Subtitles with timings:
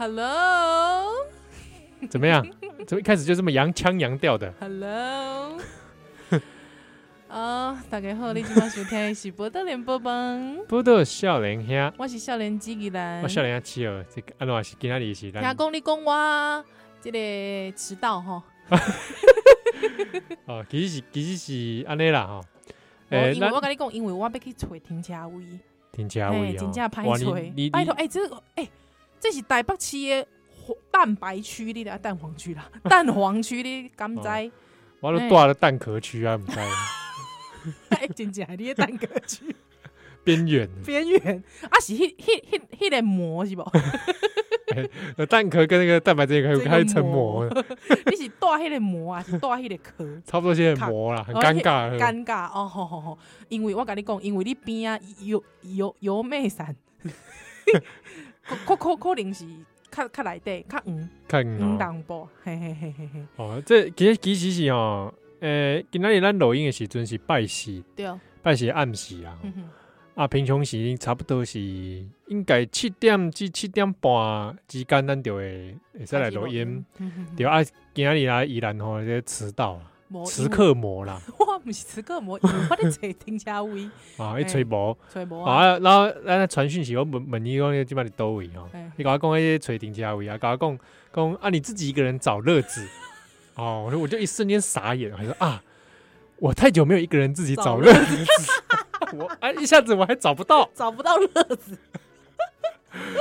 [0.00, 1.12] Hello，
[2.08, 2.42] 怎么样？
[2.86, 5.58] 怎么一开始就这么洋腔洋调的？Hello，
[7.28, 15.30] 啊， uh, 大家好，你今晚收听的是波多连播帮，波多少年兄，我是少年机器人，我少年阿七哦，这个安怎是今仔日是？
[15.30, 16.64] 听讲你讲我
[17.02, 18.42] 这个迟到哈，
[20.48, 22.40] 哦，其实是其实是安尼啦哈，
[23.10, 25.44] 诶，因为我跟你讲，因为我要去找停车位，
[25.92, 27.32] 停车位真正歹找，
[27.70, 28.66] 拜托，哎，这个哎。
[29.20, 30.26] 这是台北市的
[30.90, 34.50] 蛋白区，你的蛋黄区啦， 蛋黄区你敢知？
[35.00, 36.58] 我都住了蛋壳区啊，唔知。
[37.90, 39.54] 哎，真正你的蛋壳区
[40.24, 43.62] 边缘，边缘啊，是迄、迄、迄、迄个膜是不？
[45.28, 47.46] 蛋壳跟那个蛋白质还有还一层膜。
[48.06, 50.22] 你是带迄个膜啊，是带迄个壳？
[50.24, 51.98] 差不多些膜啦，很尴尬。
[51.98, 53.18] 尴尬哦，
[53.48, 56.74] 因为我跟你讲，因为你边啊有有有妹伞。
[58.66, 59.44] 可可可能是
[59.90, 63.26] 较较内底较黄，较黄淡薄，嘿嘿嘿嘿嘿。
[63.36, 68.06] 哦，这其实其实是哦，诶，今仔日咱录音的时阵是拜四，对，
[68.42, 69.38] 拜四暗时啊。
[70.14, 76.84] 啊，平常时差不多是应该七点至七点半之间，咱就会会使来录音。
[77.36, 77.62] 对啊，
[77.94, 79.80] 今仔日来依然吼这迟到。
[80.26, 83.88] 磁刻膜啦， 我不是磁刻膜，我在找停车位。
[84.18, 88.68] 啊，一吹膜，吹膜啊，然后咱传讯息，我问问你讲，你今摆伫叨位哦？
[88.96, 90.78] 你跟我讲迄个吹停车位啊，跟我讲
[91.12, 92.86] 讲啊，你自己一个人找乐子。
[93.54, 95.62] 哦，我说我就一瞬间傻眼，我说啊，
[96.38, 98.24] 我太久没有一个人自己找乐子，
[99.16, 101.78] 我哎一下子我还找不到，找不到乐子，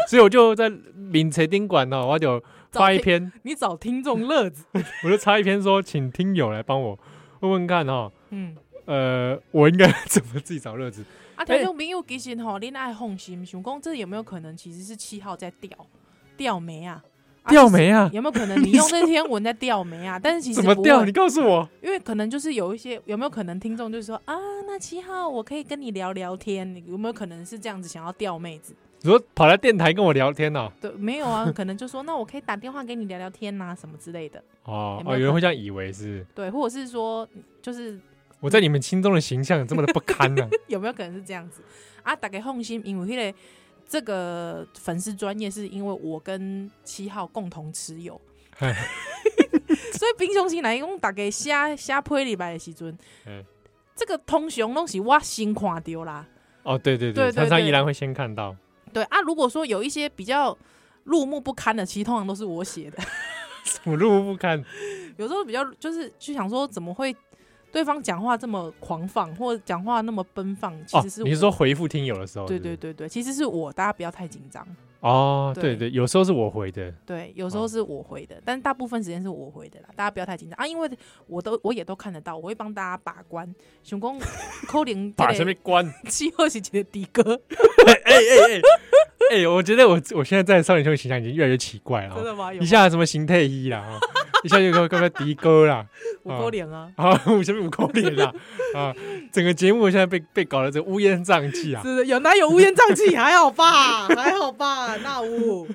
[0.07, 2.43] 所以我就在名车宾馆呢，我就。
[2.71, 4.65] 发一篇，你找听众乐子，
[5.03, 6.97] 我就插一篇说，请听友来帮我
[7.39, 11.03] 问问看哈，嗯，呃，我应该 怎么自己找乐子？
[11.35, 15.69] 啊，听众朋友其实吼，恁爱放心，想讲这有没有可能其实是七号在钓
[16.37, 17.03] 钓梅啊？
[17.47, 18.09] 钓梅啊？
[18.13, 20.19] 有没有可能你用 那篇文在钓梅啊？
[20.19, 21.03] 但是其实怎么钓？
[21.05, 24.35] 你告诉我，因为可能就是有一些有没有可能听众就是说啊，
[24.67, 28.75] 那七号我可以跟你聊聊天，有没有可能是这样子想要钓妹子？
[29.01, 30.69] 你说跑来电台跟我聊天呢？
[30.81, 34.43] 对，没有啊， 可能就说那我可以打电话给你聊聊天呐，什么之类的。
[34.65, 36.25] 哦哦，有人会这样以为是？
[36.35, 37.27] 对，或者是说，
[37.61, 37.97] 就是
[38.39, 40.47] 我在你们心中的形象这么的不堪呢？
[40.67, 41.61] 有没有可能是这样子
[42.03, 42.15] 啊？
[42.15, 43.33] 大家放心，因为
[43.87, 48.19] 这个粉丝专业是因为我跟七号共同持有，
[48.59, 52.95] 所以平常心来讲，大家写写配礼拜的时阵，
[53.95, 56.25] 这个通常都是我先看到啦。
[56.63, 58.55] 哦，对对对，常常依然会先看到。
[58.93, 60.57] 对啊，如果说有一些比较
[61.03, 62.97] 入目不堪的，其实通常都是我写的。
[63.65, 64.63] 什么入目不堪？
[65.17, 67.15] 有时候比较就是就想说，怎么会
[67.71, 70.73] 对方讲话这么狂放，或者讲话那么奔放？
[70.85, 72.59] 其实是、哦、你是说回复听友的时候是不是？
[72.59, 74.65] 对对对对，其实是我，大家不要太紧张。
[75.01, 80.89] 哦，对对，有时候是我回的，对，有时候是我回的，但是大部分时间是我回的啦，大家不要太紧张啊，因为
[81.25, 83.49] 我都我也都看得到，我会帮大家把关。
[83.81, 84.19] 熊公
[84.67, 85.89] 扣零把什么关？
[86.09, 87.23] 七号是几的的哥？
[87.87, 88.61] 哎哎哎
[89.37, 92.53] 哎，我觉得我我现在在少年兄的形象已经越来越奇怪了，真的吗？
[92.53, 93.97] 一下什么形态一啦，
[94.43, 95.85] 一下就说刚刚的哥啦，
[96.23, 98.33] 五勾脸啊，啊，五什么五勾脸啦，
[98.73, 98.95] 啊，
[99.31, 103.15] 整个节目现在被被搞得这乌烟瘴气啊，是有哪有乌烟瘴气？
[103.15, 104.95] 还好吧， 还好吧。
[104.97, 105.67] 那无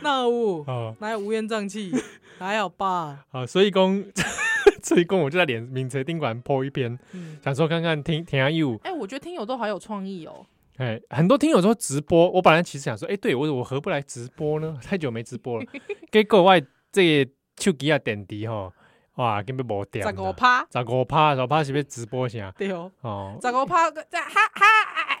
[0.00, 1.92] 那无啊，哪有乌烟瘴气？
[2.38, 3.24] 还好吧。
[3.30, 4.04] 啊，所以公，
[4.82, 8.74] 所以公，我就在脸名车宾馆 po 一篇，嗯、想说看看听听下有。
[8.84, 10.46] 哎、欸，我觉得听友都好有创意哦。
[10.76, 14.78] 哎、欸，很多听友说直播，我本来其实想说，哎、欸，对我我何不来直播呢？
[14.82, 15.66] 太久没直播了，
[16.12, 16.62] 给国外
[16.92, 18.72] 这个手机啊电池吼。
[19.14, 20.08] 哇，根本无掉。
[20.08, 22.52] 十五趴，十五趴，十五趴是要直播啥？
[22.56, 22.88] 对哦。
[23.00, 25.20] 哦，十五趴在哈哈，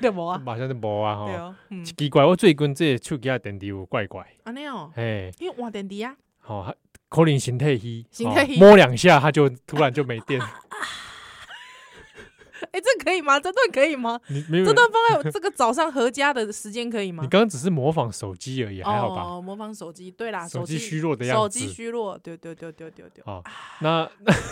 [0.00, 0.36] 对 无啊？
[0.44, 1.14] 马上就无啊！
[1.14, 1.54] 吼，
[1.96, 4.26] 奇怪，我最近这个手机啊电池有怪怪。
[4.42, 4.90] 安尼哦。
[4.96, 6.16] 哎，因为换电池啊。
[6.40, 6.74] 好，
[7.08, 10.40] 可能形态虚，形态虚，摸两下它就突然就没电。
[12.70, 13.38] 哎，这可以吗？
[13.40, 14.20] 这段可以吗？
[14.28, 17.22] 你没有这段放在 这个早上合家的时间可以吗？
[17.22, 19.22] 你刚刚只是模仿手机而已，还好吧？
[19.22, 23.24] 哦，模仿手机，对啦，手机虚弱的样子，手机虚弱，对对对对对对。
[23.24, 23.42] 好，
[23.80, 24.08] 那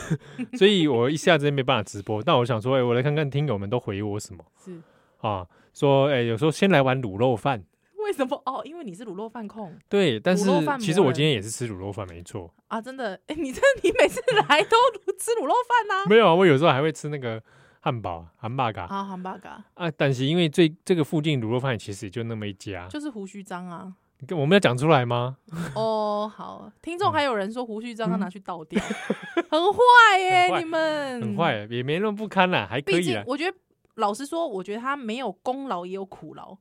[0.59, 2.23] 所以，我一下子没办法直播。
[2.23, 4.45] 但我想说，哎，我来看看听友们都回我什么？
[4.65, 4.81] 是
[5.19, 7.63] 啊，说，哎，有时候先来碗卤肉饭。
[8.03, 8.43] 为什么？
[8.45, 9.73] 哦，因为你是卤肉饭控。
[9.89, 10.45] 对，但是
[10.81, 12.53] 其实我今天也是吃卤肉饭，没错。
[12.69, 13.15] 啊，真的？
[13.27, 14.77] 哎，你这 你每次来都
[15.19, 16.05] 吃卤肉饭呢？
[16.09, 17.41] 没有啊，我有时候还会吃那个。
[17.81, 19.91] 汉堡，汉堡嘎啊，汉堡嘎啊！
[19.97, 23.93] 但是因为最这个附近卤肉饭其实也就那么一家，就是胡须张啊。
[24.19, 25.38] 你跟我们要讲出来吗？
[25.75, 28.82] 哦，好，听众还有人说胡须张他拿去倒掉，
[29.50, 30.59] 很坏耶！
[30.59, 31.23] 你们。
[31.23, 33.17] 很坏，也没那么不堪啦，还可以。
[33.27, 33.56] 我觉得
[33.94, 36.56] 老实说，我觉得他没有功劳也有苦劳。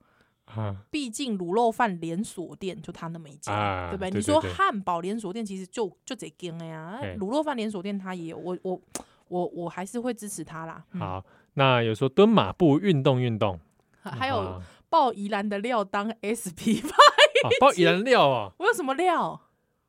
[0.89, 8.81] 毕竟卤肉饭连锁店就他那么一家，啊、对不对，你说汉堡连锁店其实就就这间了呀，卤肉饭连锁店他也有，我我
[9.29, 10.83] 我我还是会支持他啦。
[10.91, 11.23] 嗯、好，
[11.53, 13.59] 那有说蹲马步运动运动，
[14.03, 16.89] 还有报宜兰的料当 SP 派，
[17.61, 18.51] 报宜兰料啊？
[18.59, 19.41] 我有什么料？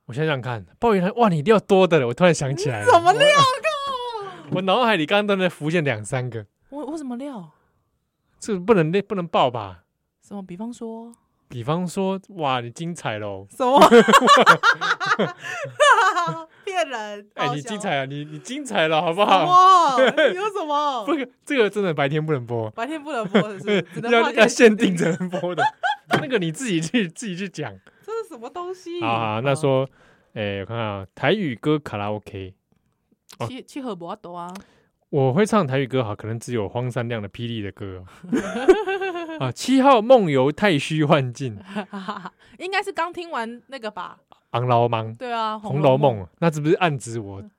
[0.07, 3.27] 我想想看，报宜兰哇，你料多的了，我突然想起来了，什么料？
[4.53, 7.51] 我脑海里刚刚都在浮现两三个，我我什么料？
[8.39, 9.85] 这不能不能爆吧？
[10.27, 10.43] 什么？
[10.43, 11.13] 比方说，
[11.49, 13.47] 比方说，哇，你精彩喽！
[13.51, 13.79] 什么？
[16.71, 17.29] 骗人！
[17.35, 18.05] 哎、欸，你精彩啊！
[18.05, 19.45] 你你精彩了，好不好？
[19.47, 19.99] 哇，
[20.33, 21.05] 有什么？
[21.05, 21.13] 不，
[21.45, 25.63] 这个真的白天不能播，白天不能播的是， 是要要限定才能播的。
[26.21, 27.73] 那个你自己去自己去讲，
[28.05, 29.03] 这是什么东西？
[29.03, 29.89] 啊，那说，
[30.35, 32.55] 哎、欸，我看看啊，台语歌卡拉 OK，
[33.47, 34.55] 七七和博多啊。
[35.11, 38.05] 我会唱台语歌，好，可能只有荒山亮的《霹雳》的歌
[39.41, 39.51] 啊。
[39.51, 41.59] 七号梦游太虚幻境，
[42.59, 44.19] 应该是刚听完那个吧？
[44.53, 47.43] 红楼梦，对啊，《红楼梦》那是不是暗指我？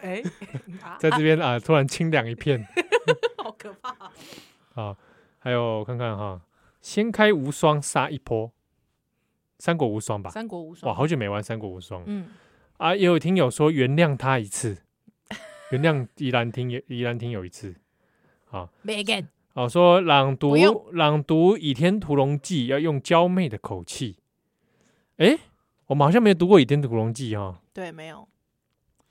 [0.00, 0.22] 哎，
[0.98, 2.66] 在这边啊，突然清凉一片，
[3.36, 3.94] 好可怕
[4.80, 4.96] 啊！
[5.38, 6.40] 还有我看看哈，
[6.80, 8.50] 掀开无双杀一波，
[9.58, 10.30] 三国无双吧？
[10.30, 12.02] 三国无双，哇，好久没玩三国无双。
[12.06, 12.30] 嗯，
[12.78, 14.78] 啊，也有听友说原谅他一次。
[15.70, 17.74] 原谅宜兰听宜兰听有一次，
[18.44, 18.68] 好，
[19.54, 20.54] 好说朗读
[20.92, 24.18] 朗读《倚天屠龙记》要用娇媚的口气。
[25.22, 25.38] 哎，
[25.86, 27.60] 我们好像没有读过《倚天屠龙记》哈。
[27.72, 28.26] 对，没有。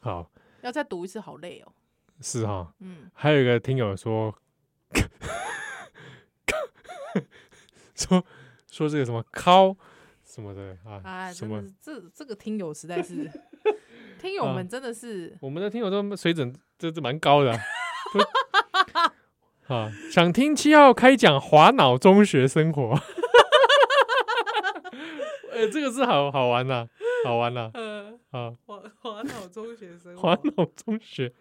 [0.02, 0.30] 好，
[0.60, 1.72] 要再读一次，好累哦。
[2.20, 3.10] 是哈，嗯。
[3.14, 4.36] 还有一个听友说，
[7.96, 8.22] 说
[8.70, 9.78] 说这个什么尻
[10.26, 11.32] 什么的啊？
[11.32, 11.64] 什么？
[11.80, 13.32] 这这个听友实在是。
[14.20, 17.58] 听友们真的是，我们的听友都水准这这蛮高的。
[19.74, 23.00] 啊，想听七号开讲华脑中学生活。
[25.62, 26.88] 哎，这个是好好玩呐，
[27.26, 27.70] 好玩呐。
[27.74, 28.56] 嗯，好。
[28.66, 31.34] 华华脑中学生活，华脑中学。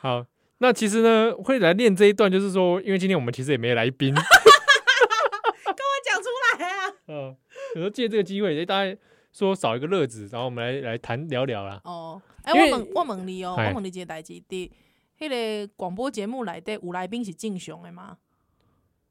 [0.00, 0.24] 好，
[0.58, 4.14] 那其实呢，会来练这一段，就是说，因为今天我们其实也没来宾。
[4.14, 6.28] 跟我讲出
[6.58, 6.92] 来啊。
[7.08, 7.36] 嗯，
[7.74, 8.96] 有时候借这个机会，给大家。
[9.34, 11.80] 说少一个乐子，然后我们来来谈聊聊啦。
[11.82, 14.70] 哦，哎、欸，我问我问你哦，我问你一个代志，的，
[15.18, 18.16] 那个广播节目来的有来宾是正常的吗？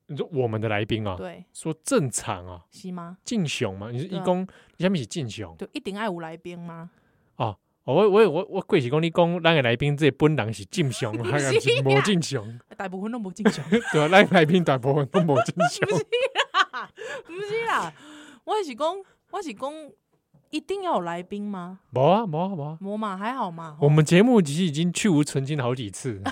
[0.08, 1.16] 你说我们的来宾啊？
[1.18, 2.62] 对，说正常啊？
[2.72, 3.18] 是吗？
[3.24, 3.90] 正常吗？
[3.92, 4.46] 你是义工？
[4.78, 5.56] 你下面是正常？
[5.58, 6.90] 就一定爱有来宾吗？
[7.38, 12.60] 哦，我我我我贵是讲你讲，咱个来宾这本人是正常 还是无正常？
[12.78, 13.64] 大部分都无正常。
[13.70, 15.90] 对啊，咱来宾大部分都无正常。
[15.90, 16.06] 不是
[16.72, 16.90] 啦，
[17.26, 17.94] 不是啦，
[18.46, 18.96] 我是讲，
[19.32, 19.72] 我是讲。
[20.50, 21.80] 一定要有来宾吗？
[21.90, 23.76] 没啊，没啊，没啊，没嘛，还好嘛。
[23.82, 26.22] 我们节目其实已经去无存菁好几次。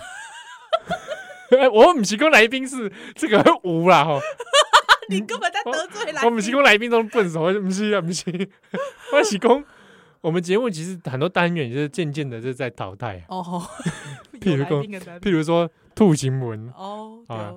[1.74, 4.20] 我们提供来宾是这个无啦哈。
[5.10, 6.30] 你根本在得罪来宾。
[6.30, 8.24] 我们提供来宾都笨手，不是啊，不是。
[9.14, 9.64] 我是讲
[10.22, 13.24] 我们节目其实很多单元就是渐渐的就在淘汰。
[13.28, 13.62] 哦，
[14.40, 14.84] 譬如说，
[15.20, 17.54] 譬如说兔形文哦啊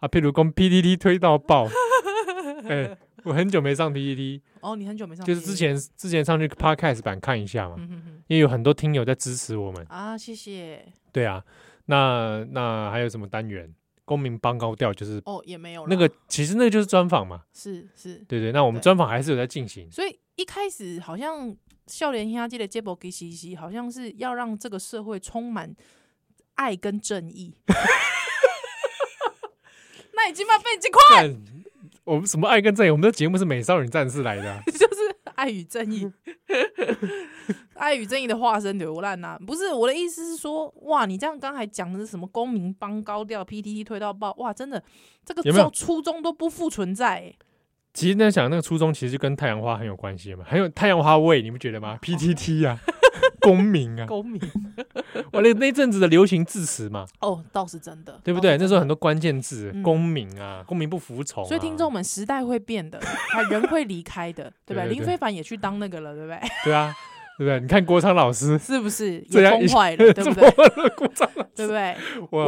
[0.00, 1.68] 啊，譬如说 PPT 推到爆。
[2.68, 2.96] 哎。
[3.24, 7.74] 我很久没上 PPT 哦，你很久没上，就是之前之前上去 Podcast 版看一下嘛，
[8.28, 10.82] 因为有很多听友在支持我们啊，谢谢。
[11.12, 11.42] 对啊，
[11.88, 13.74] 那那还有什么单元？
[14.04, 18.52] 公民帮高调就是哦，也没有那个，其实那个就是专访嘛，是是，对对。
[18.52, 21.54] 那我们专访还是有在进行，所以一开始好像
[21.86, 25.76] 少年兄这个节目给西西，好像是要让这个社会充满
[26.54, 27.54] 爱跟正义。
[30.14, 31.30] 那已经嘛被这块。
[32.04, 32.90] 我们什么爱跟正义？
[32.90, 36.10] 我们的节目是美少女战士来的，啊， 就是爱与正义，
[37.88, 39.38] 爱与正义的化身流浪呐！
[39.46, 44.82] 不是我的意思是说，哇，你这样刚才讲的是什么公民帮高调，PTT 推到爆，哇，真的
[45.24, 47.38] 这个初初衷都不复存在，欸。
[47.94, 52.78] 其实在想那个初衷，其实就跟太阳花很有关系嘛，很有太阳花味，你不觉得吗？PTT 啊。
[53.40, 54.40] 公民啊，公民，
[55.32, 58.58] 我那那阵子的流行字词嘛，哦，倒是真的，对不对？
[58.58, 63.00] 那时候很多关键字，公民啊，公民不服从，所以听众们，时代会变的，
[63.50, 64.88] 人会离开的，对不 对？
[64.88, 66.40] 林非凡也去当那个了，对不对？
[66.64, 66.94] 对啊，
[67.38, 67.60] 对不对？
[67.60, 70.50] 你看郭昌老师是不是 也崩坏了， 对不对？
[70.96, 71.96] 郭昌老师，对不对？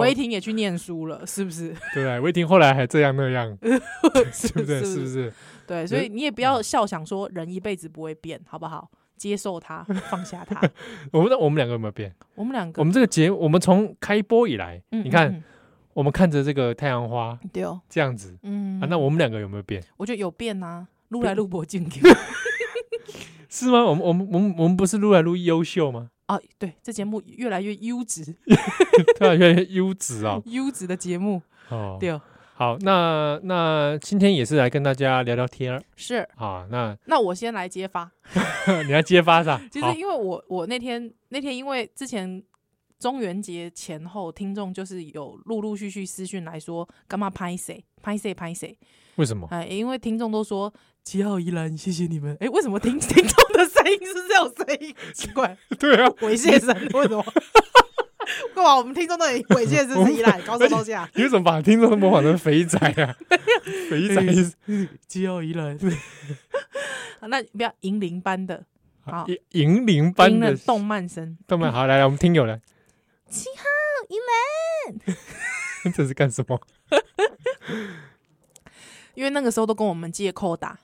[0.00, 1.68] 韦霆也去念书了，是不是？
[1.94, 2.20] 对不对？
[2.20, 3.56] 韦霆后来还这样那样，
[4.32, 4.84] 是不是？
[4.84, 5.32] 是不是？
[5.66, 8.90] 对，所以你也不要笑，想说人一辈子不会变，好不好？
[9.16, 10.58] 接受他，放下他。
[11.12, 12.12] 我们我们两个有没有变？
[12.34, 15.44] 我们两个，我们这个节，我们从开播以来，你看，
[15.92, 19.84] 我们看着这个太阳花，对哦，这样子，嗯，啊，那我们两个有没有变？
[19.98, 22.00] 我觉得有变呐，录来录播进去，
[23.50, 23.84] 是吗？
[23.84, 26.08] 我们我们我们我们不是录来录优秀吗？
[26.26, 28.24] 啊，对，这节目越来越优质，
[29.18, 32.18] 对啊，越来越优质啊， 优质的节目哦，对。
[32.54, 35.82] 好，那那今天也是来跟大家聊聊天儿。
[35.96, 38.10] 是好，那那我先来揭发，
[38.86, 39.58] 你来揭发啥？
[39.72, 42.42] 其实因为我我那天那天因为之前
[42.98, 48.78] 中元节前后，听众就是有陆陆续续私讯来说，干嘛拍谁拍谁拍谁？
[49.16, 49.48] 为什么？
[49.50, 50.70] 哎，因为听众都说
[51.10, 52.36] 七号依兰，谢谢你们。
[52.38, 54.94] 哎，为什么听 听众的声音是这种声音？
[55.12, 57.24] 奇怪，对啊，猥亵声，为什么？
[58.54, 60.12] 过往我们听众都很猥亵，是不是？
[60.12, 63.16] 宜兰高手高下，你为什么把听众都模仿成肥仔啊？
[63.90, 64.22] 肥仔
[65.08, 65.76] 七号宜兰，
[67.28, 68.64] 那不要银铃般的，
[69.00, 72.60] 好银铃般的动漫声，动漫好来来，我们听友来，
[73.28, 73.64] 七号
[74.08, 74.14] 依
[75.82, 76.60] 兰，这是干什么？
[79.14, 80.78] 因为那个时候都跟我们借扣打啊，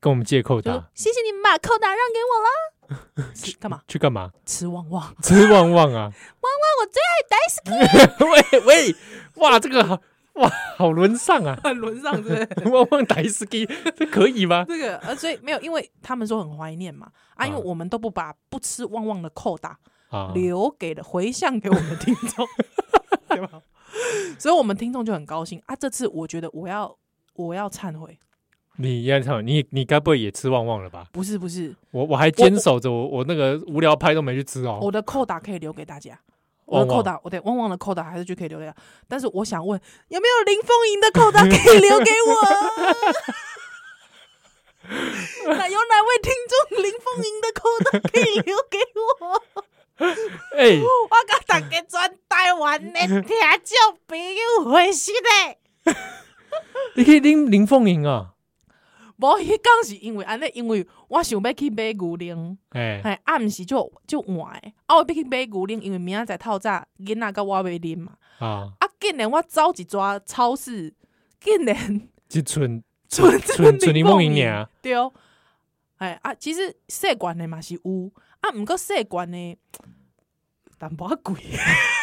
[0.00, 3.30] 跟我们借扣打，谢谢你们把扣打让给我了。
[3.36, 3.82] 去干嘛？
[3.86, 4.30] 去干嘛？
[4.46, 6.10] 吃旺旺，吃旺旺啊！
[6.40, 8.24] 旺旺，我最爱 Daisuke。
[8.56, 8.96] 喂喂，
[9.36, 10.00] 哇，这个好
[10.34, 12.72] 哇，好轮上啊，很轮上，对不对？
[12.72, 14.64] 旺旺 Daisuke，这可以吗？
[14.66, 19.78] 这个呃，所以没有，因为他们说很怀念嘛啊，因为我们都不把不吃旺旺的扣打
[20.08, 22.46] 啊留给了回向给我们的听众，
[23.28, 23.62] 对吧？
[24.38, 25.76] 所以我们听众就很高兴啊。
[25.76, 26.96] 这次我觉得我要。
[27.34, 28.18] 我要忏悔，
[28.80, 31.06] 你要忏悔，你你该不会也吃旺旺了吧？
[31.12, 34.78] 不是不是，我我还坚守着我我那个无聊拍都没去吃哦。
[34.80, 36.18] 我的扣打可以留给大家，
[36.64, 38.72] 我的扣打，我的旺旺的扣打还是就可以留给。
[39.06, 42.34] 但是我想问，有没有林凤营的扣打可以留给我？
[45.46, 49.42] 那有哪位听众林凤营的扣打可以留给我？
[50.56, 50.86] 哎、欸，我
[51.28, 55.92] 跟大家全台湾的听众朋友回信的。
[56.96, 58.32] 你可以拎林凤营啊？
[59.20, 64.50] 无，迄讲是因为安尼，因为我想要去买牛奶，哎、欸，暗时就就晚，
[64.86, 70.94] 啊，我要去买牛奶，因为明仔载透早囡仔甲我要啉嘛，啊，啊，竟然我走一抓超市，
[71.38, 74.94] 竟然一 寸寸寸寸林凤营尔，对。
[74.94, 75.12] 哦，
[75.98, 78.10] 哎啊，其实细罐的嘛是有，
[78.40, 79.58] 啊，毋过细罐的
[80.78, 81.34] 淡薄仔贵，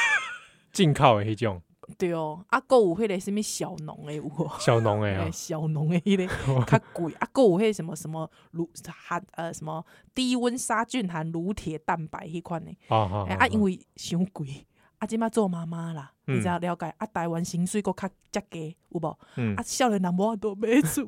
[0.71, 1.62] 进口的迄种。
[1.98, 4.29] 对哦，啊，阁有迄个什么小农诶，有
[4.60, 6.25] 小农诶啊， 小农诶，迄个
[6.65, 8.70] 较贵，啊，阁有迄什么什么乳
[9.08, 14.65] 含呃什么低温杀菌含乳铁蛋白迄款诶，啊，啊，因为伤贵，
[15.00, 16.94] 啊，即马做妈妈啦，你了解？
[16.98, 19.08] 啊，台湾薪水阁较较低，有无？
[19.56, 21.08] 啊，少年人无法度买厝，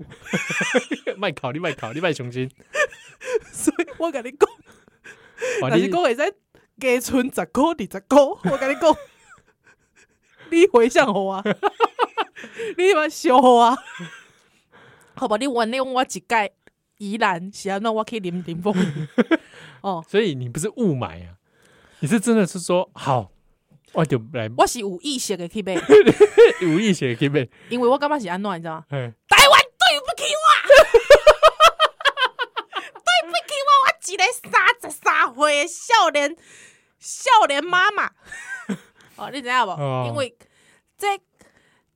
[1.18, 2.50] 卖考你卖考你卖雄心，
[3.52, 4.50] 所以我甲你讲，
[5.70, 6.36] 但是讲会使
[6.78, 8.96] 加存十箍二十箍，我甲你讲。
[10.52, 11.44] 你回向好啊，
[12.78, 13.78] 你嘛笑好啊，
[15.16, 15.38] 好吧？
[15.38, 16.54] 你原谅我一届，
[16.98, 18.74] 宜兰是安怎我去林林凤
[19.82, 21.36] 哦，所以你不是雾霾啊，
[22.00, 23.32] 你是真的是说好，
[23.94, 25.74] 我就来， 我是有意识的去买，
[26.62, 28.86] 有意识的去买，因为我感觉是安怎，你知道吗？
[28.90, 30.48] 台湾对不起我，
[32.94, 36.36] 对不起我，我一个三十三岁的少年
[37.00, 38.12] 少年妈妈。
[39.20, 39.70] 哦，你知影无？
[39.72, 40.36] 哦、因为
[40.98, 41.08] 这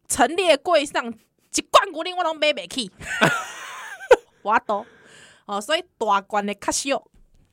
[0.07, 2.91] 陈列柜上一罐牛奶我拢买袂起，
[4.43, 4.85] 我都。
[5.45, 7.03] 哦，所以大罐的较少，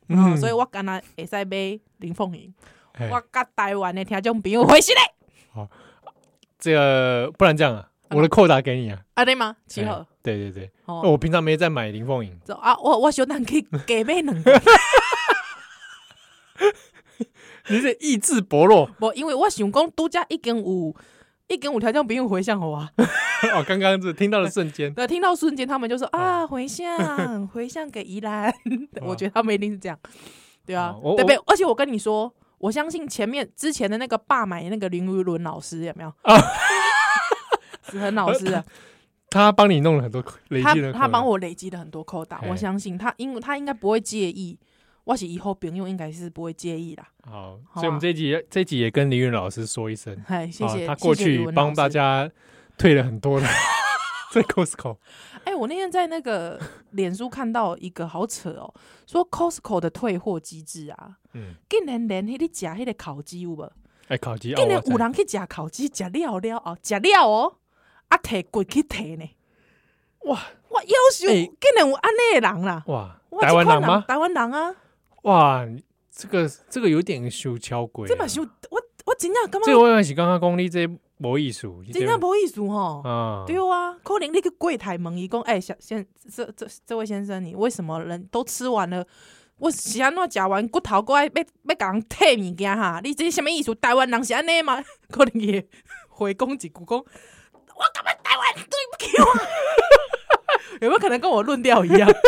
[0.08, 2.54] 嗯，所以我干那会使买林凤营，
[2.96, 3.08] 嘿。
[3.10, 5.00] 我甲台湾的听众朋友回信嘞。
[5.52, 5.68] 好，
[6.58, 9.56] 这个不然这样啊，我的扣打给你啊，啊对吗？
[9.66, 14.52] 七号，对对对，哦、我平常没在买林凤营，啊，我我小胆可以给买两个。
[17.68, 20.96] 你是意志薄弱，不，因为我想讲独家一点五，
[21.48, 22.90] 一点五条件不用回向好啊。
[23.54, 28.52] 哦，刚刚是听到的瞬间，对，听到瞬间他们就说啊，回向， 回向给宜兰。
[29.02, 29.98] 我觉得他们一定是这样，
[30.66, 31.36] 对啊，对不对？
[31.46, 36.36] 而且我跟你说，我相信前面之前的那个霸买那个林如伦老师有没有啊？
[37.82, 38.62] 子恒老师，
[39.30, 44.58] 他帮你弄了很多累积的，他帮我累积了很多扣打，我相信他，因为他应该不会介意。
[45.10, 47.08] 我是以后朋友应该是不会介意啦。
[47.24, 50.86] 好，所以我们这一集这集也跟林云老师说一声，嗨，谢谢。
[50.86, 52.30] 他过去帮大家
[52.78, 53.46] 退了很多的，
[54.30, 54.98] 在 Costco。
[55.42, 56.60] 哎，我那天在那个
[56.92, 58.72] 脸书看到一个好扯哦，
[59.04, 63.72] 说 Costco 的退货机制啊，嗯，竟然连迄个假迄个烤鸡有无？
[64.06, 67.56] 哎，烤鸡，竟然有人去吃烤鸡，吃了了哦，吃了哦，
[68.10, 69.28] 啊，提贵去提呢，
[70.26, 74.04] 哇哇，优秀，竟然有安尼的人啦，哇，台湾人吗？
[74.06, 74.76] 台湾人啊。
[75.22, 75.66] 哇，
[76.10, 83.02] 这个这个有点修巧鬼，这么修，我我真正感觉这个我也是刚刚讲你这无意思，真正无意思吼。
[83.04, 89.06] 啊，对啊，可能那个柜台问伊讲，哎，小先这这这位先生，你为什么人都吃完了，
[89.58, 93.00] 我是安怎食完骨头过来要要甲人退物件哈？
[93.04, 93.74] 你这是什么意思？
[93.74, 94.82] 台湾人是安尼吗？
[95.10, 95.66] 可能也
[96.08, 99.26] 回讲一句讲，我感觉台湾对不起我？
[100.80, 102.10] 有没有可能跟我论调一样？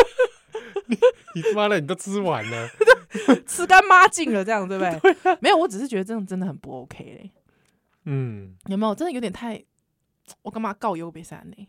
[1.34, 2.68] 你妈的，你都吃完了，
[3.46, 5.36] 吃干抹净了，这样对不对？
[5.40, 7.30] 没有，我只是觉得这样真的很不 OK 嘞。
[8.04, 9.62] 嗯，有没有真的有点太？
[10.42, 11.68] 我干嘛告优别山呢？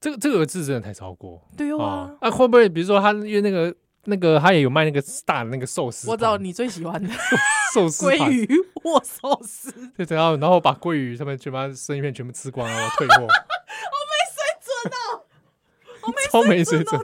[0.00, 1.42] 这个这个字真的太超过。
[1.56, 3.74] 对啊，哦、啊，会不会比如说他因为那个
[4.04, 6.08] 那个他也有卖那个大的那个寿司？
[6.08, 7.08] 我知道你最喜欢的
[7.74, 8.46] 寿司鲑鱼
[8.84, 9.72] 握寿司。
[9.96, 13.22] 对，然后然后把鲑鱼上面全把生鱼片全部吃光了，我退货。
[13.22, 15.24] 我没水准哦！
[16.02, 17.00] 我没超没水准，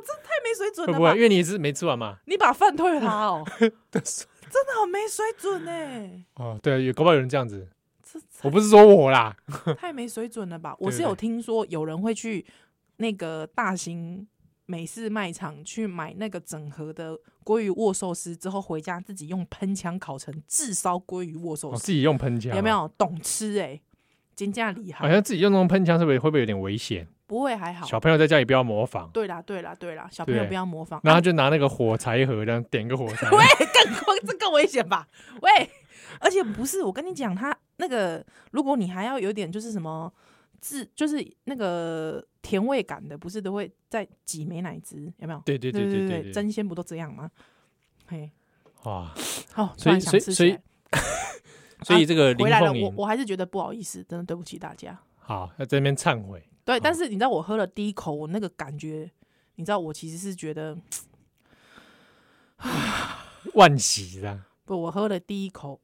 [0.53, 0.99] 没水准的吧？
[0.99, 2.19] 不会，因为你是没吃完嘛。
[2.27, 3.45] 你把饭退了他哦。
[4.53, 6.25] 真的好没水准呢。
[6.35, 7.69] 哦，对啊，有搞不好有人这样子。
[8.43, 9.35] 我不是说我啦，
[9.79, 10.77] 太没水准了吧？
[10.79, 12.45] 我是有听说有人会去
[12.97, 14.27] 那个大型
[14.67, 21.83] 美式卖场去买那个整盒的鲑鱼握寿司，之后回家自己用喷枪烤成炙烧鲑鱼握寿司。
[21.87, 22.87] 自己用喷枪有没有？
[22.99, 23.81] 懂吃哎，
[24.37, 24.99] 真正厉害。
[25.07, 27.09] 好像自己用那种喷枪，是不是会不会有点危险？
[27.33, 27.87] 不会，还好。
[27.87, 29.09] 小朋友在家里不要模仿。
[29.11, 31.01] 对啦，对啦，对啦，小朋友不要模仿。
[31.03, 33.27] 然后就拿那个火柴盒这样点个火柴。
[33.33, 35.09] 喂，更这更危险吧？
[35.41, 35.71] 喂。
[36.21, 40.13] 而且不是，我跟你讲，他那个，如果你还要有点就是什么
[40.61, 45.41] 自，就是那个甜味感的，不是都会再挤美奶汁，有没有？
[45.47, 47.31] 对对对对对，真鲜不都这样吗？
[48.07, 48.31] 嘿，
[48.85, 49.11] 哇，
[49.53, 50.59] 好，所以所以所以
[51.83, 54.97] 所以这个回来了，我我还是觉得不好意思，真的对不起大家。
[55.19, 56.45] 好，要在这边忏悔。
[56.65, 59.11] 对，但是你知道我喝了第一口，我那个感觉，
[59.57, 60.79] 你知道我其实是觉得
[63.55, 64.41] 万喜的。
[64.65, 65.81] 不，我喝了第一口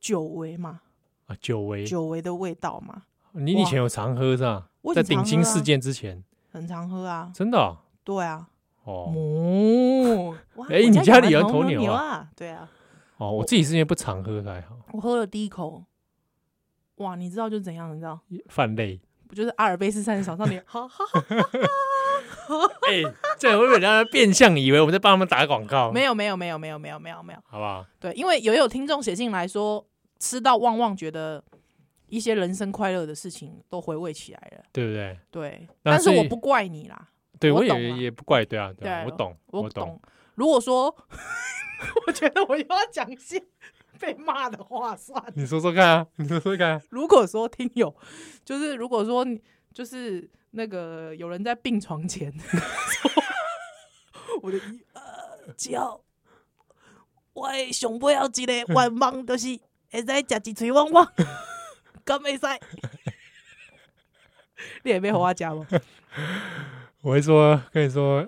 [0.00, 0.80] 久违嘛，
[1.26, 3.02] 啊，久违，久违的味道嘛。
[3.32, 4.70] 你以前有常喝是吧？
[4.94, 7.30] 在顶新事件之前，很常喝啊。
[7.34, 7.76] 真的？
[8.02, 8.48] 对啊。
[8.84, 10.34] 哦。
[10.70, 12.30] 哎，你家里有头牛啊？
[12.34, 12.70] 对啊。
[13.18, 14.78] 哦，我自己是因为不常喝还好。
[14.92, 15.84] 我喝了第一口，
[16.98, 17.94] 哇，你知道就怎样？
[17.94, 18.20] 你知道？
[18.48, 19.00] 泛泪。
[19.28, 20.62] 不就是阿尔卑斯山上面？
[20.66, 23.02] 哈哈哈哈哎，
[23.38, 25.92] 这会不会让人变相以为我们在帮他们打广告？
[25.92, 27.84] 没有，没有，没有，没有，没有，没有，没有，好不好？
[28.00, 29.86] 对，因为有有听众写信来说，
[30.18, 31.44] 吃到旺旺，觉得
[32.06, 35.18] 一些人生快乐的事情都回味起来了，对不对？
[35.30, 37.08] 对，但是我不怪你啦，
[37.38, 40.00] 对我也也不怪，对啊，对，我懂，我懂。
[40.36, 40.86] 如果说，
[42.06, 43.38] 我觉得我又要讲些
[44.00, 46.80] 被骂的话，算了，你说说看啊，你说说看。
[46.90, 47.94] 如果说听友，
[48.44, 49.26] 就是如果说
[49.72, 50.30] 就是。
[50.52, 52.32] 那个有人在病床前，
[54.40, 54.60] 我的一
[54.94, 56.00] 呃叫，
[57.34, 59.46] 我上不要一个愿望，就是
[59.90, 61.12] 会使食一嘴旺旺，
[62.02, 62.46] 敢会使？
[64.84, 65.66] 你也没和我讲吗？
[67.02, 68.26] 我会说，跟你说，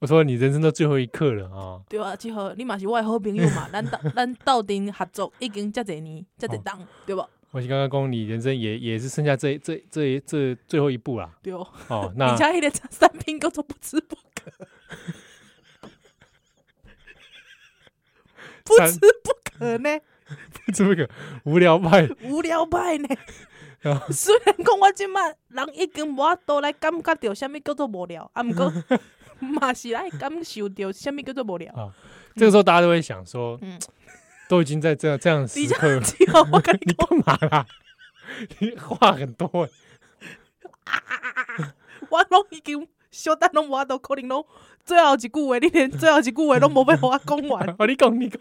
[0.00, 1.82] 我说你人生的最后一刻了啊！
[1.88, 3.84] 对啊，最后你嘛是我的好朋友嘛， 咱
[4.14, 7.28] 咱斗阵合作已经这几年，这几档，对吧？
[7.50, 11.28] 我是刚刚讲，你人生也也是剩下这这这这最后一步啦。
[11.42, 14.52] 对哦，哦， 那你家一点三拼哥都不吃不可，
[18.64, 19.98] 不吃不可呢？
[20.66, 21.08] 不吃不可，
[21.44, 23.08] 无聊派，无聊派呢？
[24.10, 28.72] 虽然讲我今麦人已经无多来感觉到什么叫做无聊，啊，不过
[29.38, 31.72] 嘛是来感受到什么叫做无聊。
[31.74, 31.92] 啊，
[32.36, 33.78] 这个时候大家都会想说，嗯。
[34.48, 37.66] 都已经在这样这样时刻，你干嘛啦？
[38.60, 39.70] 你话很多哎、
[40.84, 41.74] 啊！
[42.08, 44.46] 我拢已经小等拢无都可能拢
[44.86, 47.68] 最后一句话，你连最后一句话拢无要互我讲完。
[47.78, 48.40] 哦，你讲你讲，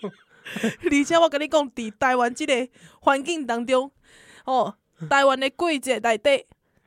[0.89, 2.69] 而且我跟你讲，伫台湾即个
[3.01, 3.91] 环境当中，
[4.45, 4.75] 哦，
[5.09, 6.45] 台湾的季节内底，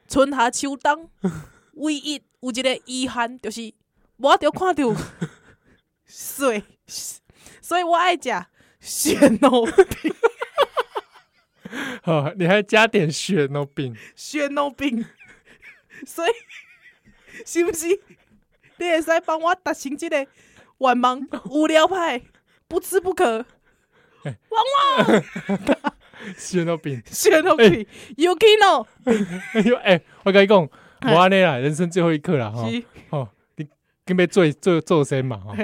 [0.08, 1.10] 春夏秋冬，
[1.74, 3.70] 唯一有一个遗憾，就是
[4.20, 4.94] 我得看到
[6.06, 6.62] 水，
[7.60, 8.30] 所以我爱食。
[8.80, 10.14] 雪糯饼，
[12.02, 15.04] 好，你还加点雪糯饼，雪糯饼，
[16.06, 16.32] 所以
[17.44, 17.88] 是不是？
[18.78, 20.16] 你会使帮我达成这个
[20.78, 21.20] 愿望？
[21.50, 22.22] 无聊派，
[22.68, 23.44] 不吃不可。
[24.24, 24.64] 旺
[25.06, 25.22] 旺，
[26.38, 28.86] 雪糯饼，雪糯饼，Yukino。
[29.52, 30.56] 哎呦，哎，我跟你讲，
[31.02, 32.66] 我安尼啦，人生最后一刻啦哈。
[34.10, 35.54] 哦，你准备做做做先嘛哈。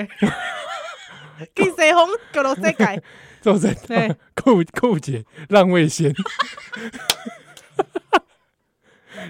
[1.54, 3.02] 去西方，叫做世界，
[3.42, 6.14] 做人酷酷姐浪味仙。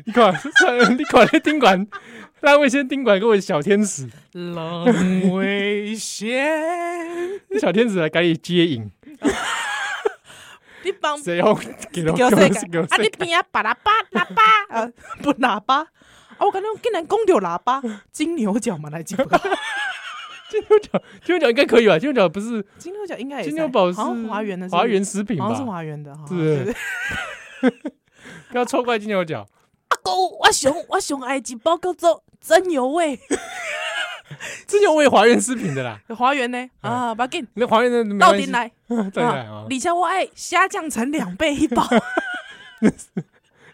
[0.05, 0.33] 你看，
[0.99, 1.87] 你看那宾馆，
[2.41, 4.85] 浪味仙宾馆各位小天使，浪
[5.33, 8.91] 味仙，小天使来给你接引。
[10.83, 11.55] 你帮西方
[12.15, 14.89] 叫世界，啊你边啊把喇叭喇叭啊
[15.23, 15.87] 不喇叭，
[16.39, 19.17] 啊我感觉竟然讲到喇叭， 金牛角嘛来接。
[20.49, 21.99] 金牛角，金牛角应该可以吧？
[21.99, 25.45] 金牛角不是金牛角，应该金牛宝是华源的，华源食品吧？
[25.45, 26.75] 好像是华源的，是。
[28.53, 29.47] 要错怪金牛角。
[29.89, 33.19] 阿公，我熊我熊爱一包叫做真牛味，
[34.67, 36.69] 真牛味华源食品的啦，华源呢？
[36.81, 38.71] 啊，把给那华源的到底来，
[39.13, 41.85] 对啊，李强我爱虾酱成两倍一包，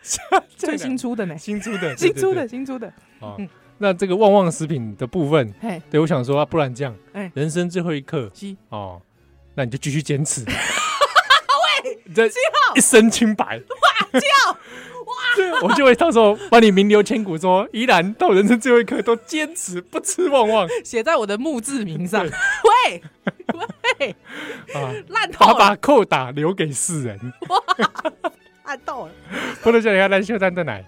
[0.57, 2.93] 最新出的呢，新出的， 新出的，新出的。
[3.21, 3.37] 哦，
[3.79, 5.53] 那这个旺旺食品的部分，
[5.91, 6.95] 对，我想说，不然这样，
[7.35, 8.31] 人生最后一刻，
[8.69, 9.01] 哦，
[9.55, 14.59] 那你就继续坚持， 喂，七号一身清白，哇，七号。
[15.05, 15.61] 哇！
[15.63, 22.25] 我就会到时候帮你名留千古，说依然到人生最后一刻都坚持不吃旺旺，写在我的墓志铭上。
[22.25, 23.03] 喂
[23.99, 24.17] 喂
[24.75, 24.95] 啊！
[25.09, 27.19] 烂透了，把把扣打留给世人。
[27.49, 27.59] 哇！
[28.73, 29.13] 烂透了。
[29.63, 30.81] 不能叫你看烂秀蛋在哪？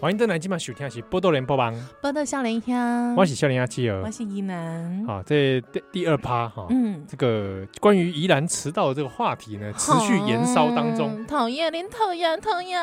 [0.00, 5.04] 欢迎登来今晚收听的是波多连播帮，波多少年香，我是少年阿七儿，我是宜兰。
[5.04, 11.26] 好，这第第二趴哈，嗯，这个关于宜兰迟到的这个话题呢，持续延烧当中。
[11.26, 12.80] 讨厌，连讨厌讨厌，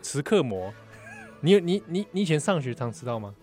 [0.00, 0.72] 迟刻魔。
[1.40, 3.34] 你有你你你以前上学常迟到吗？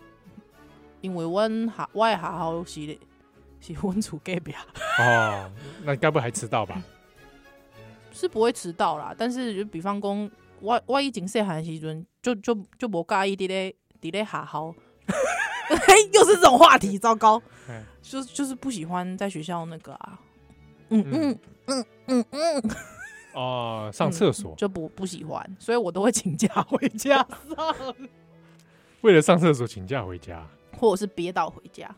[1.01, 2.97] 因为我下我的学校是
[3.59, 4.53] 是温厝隔壁。
[4.99, 5.51] 哦，
[5.83, 6.81] 那该不会还迟到吧？
[8.13, 10.31] 是不会迟到啦，但是就比方讲。
[10.63, 14.73] 我我以前细汉时阵就就就无介意伫咧伫咧下校，
[15.67, 17.41] 嘿， 又是这种话题，糟糕，
[18.01, 20.19] 就就是不喜欢在学校那个啊，
[20.89, 21.39] 嗯嗯。
[21.67, 22.63] 嗯嗯嗯，
[23.33, 24.53] 哦，上厕所。
[24.55, 27.15] 就不不喜欢，所以我都会请假回家。
[27.55, 27.95] 上，
[29.01, 30.45] 为了上厕所请假回家，
[30.77, 31.89] 或者是憋到回家。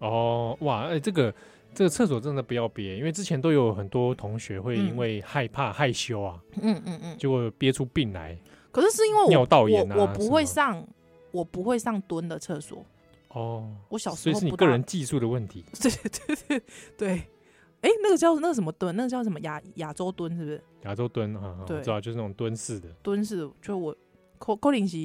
[0.00, 1.32] 哦，哇，哎，这个。
[1.74, 8.36] 这个厕所真的不要憋，因为之前都有很多同学会因为害怕害羞啊，嗯嗯嗯，结果憋出病来。
[8.72, 10.84] 可是是因为我尿道炎啊，我不会上，
[11.30, 12.84] 我不会上蹲的厕所。
[13.28, 15.64] 哦，我小时候所以是你个人技术的问题。
[15.80, 16.62] 对对对
[16.96, 17.08] 对，
[17.82, 20.62] 哎，那个叫那个什么蹲，那个叫什么亚亚洲蹲是不是？
[20.82, 22.88] 亚洲蹲啊，对，知道就是那种蹲式的。
[23.02, 23.96] 蹲式的，就我
[24.38, 24.96] 可可能是。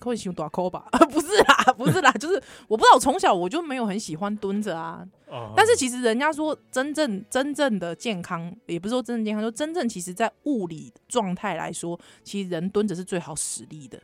[0.00, 0.86] 可以用大抠吧？
[1.12, 5.06] 不是啦， 不是啦，就是我不知道，我从小我就没有很喜欢蹲着啊。
[5.28, 5.52] 哦。
[5.56, 14.00] 但是其实人家说，真正真正的健康，也不是说真正健康，就真正其实在物理状态来说，其实人蹲着是最好使力的。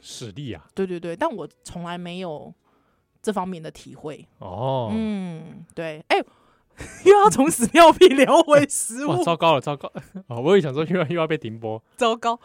[0.00, 0.66] 使力啊？
[0.74, 2.52] 对对对，但我从来没有
[3.22, 4.26] 这方面的体会。
[4.38, 4.90] 哦。
[4.92, 6.04] 嗯，对。
[6.08, 6.26] 哎、欸，
[7.04, 9.22] 又要从屎尿屁聊回食物。
[9.22, 9.92] 糟糕了，糟糕！
[10.28, 11.82] 哦，我也想说，又要又要被停播。
[11.96, 12.40] 糟糕。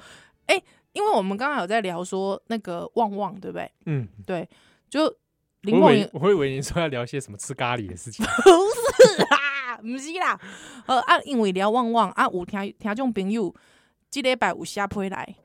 [0.46, 0.64] 哎、欸。
[1.00, 3.72] 因为我们刚刚有在聊说那个旺旺，对不对？
[3.86, 4.48] 嗯，对，
[4.90, 5.08] 就
[5.62, 8.52] 林旺，我以为你说要聊些什么吃咖喱的事情， 不
[9.08, 10.40] 是啦，不是啦，
[10.88, 13.56] 呃啊，因为聊旺旺啊，有听听众朋友，
[14.10, 15.36] 这礼拜有下批来，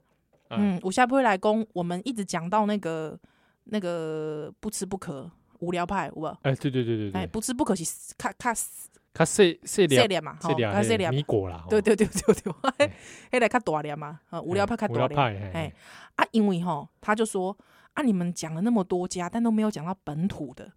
[0.50, 3.16] 嗯，有下批来讲，我们一直讲到那个
[3.64, 6.26] 那个不吃不可无聊派，有无？
[6.42, 7.84] 哎，对对对对对，哎，不吃不可是
[8.18, 8.88] 卡卡死。
[9.14, 12.92] 较细细粒，细粒嘛，较细粒米果啦，对对对对对，
[13.30, 15.72] 迄个较大粒嘛，无聊派较大粒，哎
[16.16, 17.56] 啊，因为吼，他就说
[17.94, 20.72] 啊，你们讲了那么多家，但都没有讲到本土的。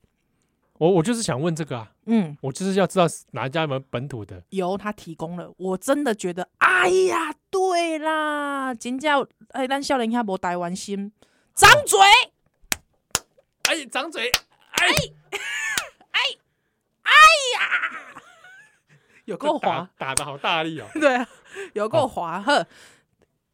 [0.78, 4.43] 我我就是想问这个啊，嗯，我就是要知道哪一家有没有本土的。
[4.50, 11.12] 有，他提供了，我真的觉得，哎呀，对啦，真叫哎，咱少年下无台湾心，
[11.56, 12.00] 张嘴，
[13.63, 14.32] 哎，张嘴，
[14.69, 14.86] 哎，
[16.12, 16.19] 哎，
[17.02, 17.12] 哎
[17.56, 18.07] 呀！
[19.28, 20.88] 有够滑，打的好大力哦！
[21.00, 21.28] 对啊，
[21.74, 22.66] 有够滑呵。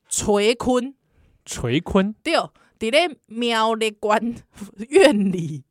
[0.07, 0.93] 垂坤，
[1.45, 2.35] 垂坤，对，
[2.79, 4.35] 伫咧苗栗关
[4.89, 5.63] 院里，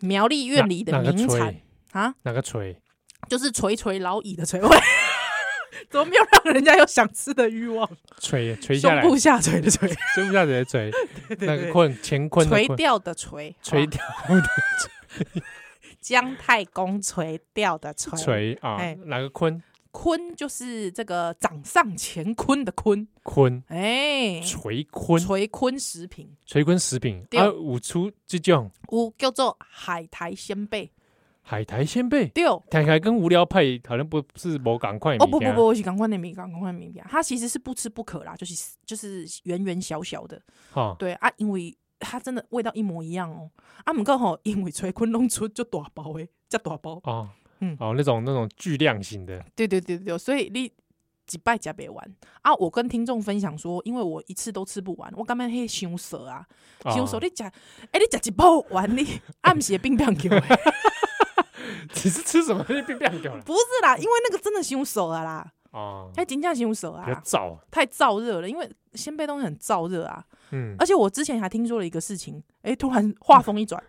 [0.00, 1.56] 苗栗院里的名产
[1.90, 2.14] 啊？
[2.22, 2.80] 哪个锤？
[3.28, 4.60] 就是垂垂老矣的垂。
[4.60, 4.68] 喂，
[5.90, 7.88] 怎么没有让人家有想吃的欲望？
[8.20, 10.92] 垂垂下来，胸部下垂的垂，胸部下垂的垂，
[11.40, 14.42] 那个坤，乾坤，垂钓的垂，垂钓的
[14.78, 15.42] 垂。
[16.06, 18.16] 姜太公垂钓的垂。
[18.16, 19.60] 垂啊，哪个坤？
[19.90, 23.08] 坤就是这个掌上乾坤的坤。
[23.24, 25.20] 坤，哎，垂坤。
[25.20, 27.26] 垂坤食品，垂坤食品。
[27.32, 30.92] 啊，五出这种，五叫做海苔鲜贝，
[31.42, 40.40] 海苔鲜贝，对，听起来跟无聊派好像不是某港快哦，不不不，是港快的名港快名片，它其实是不吃不可啦，就是就是圆圆小小的，
[40.70, 41.76] 哈，对啊，因为。
[41.98, 43.50] 它真的味道一模一样哦。
[43.84, 47.28] 啊，毋过吼， 因为吹昆弄出就大包诶，加大包哦，
[47.60, 50.72] 嗯，哦，那种那种巨量型的，对对对对，所以你
[51.26, 52.54] 几拜加别完啊。
[52.54, 56.46] 我跟听众分享说，因为我一次都吃不完，我感觉迄伤涩啊，
[56.84, 57.20] 伤涩、哦。
[57.20, 57.50] 你食，诶、
[57.92, 60.30] 欸，你食一包完你 暗时冰冰球。
[61.94, 63.30] 你是吃什么冰冰球？
[63.44, 65.52] 不是啦，因为那个真的伤涩啊啦。
[65.72, 67.04] 哦，太金价凶手啊！
[67.24, 70.24] 燥，太燥热了，因为鲜贝东西很燥热啊。
[70.50, 73.82] 嗯，而且我之前还听说了一个事情，哎、欸，突然话锋一转，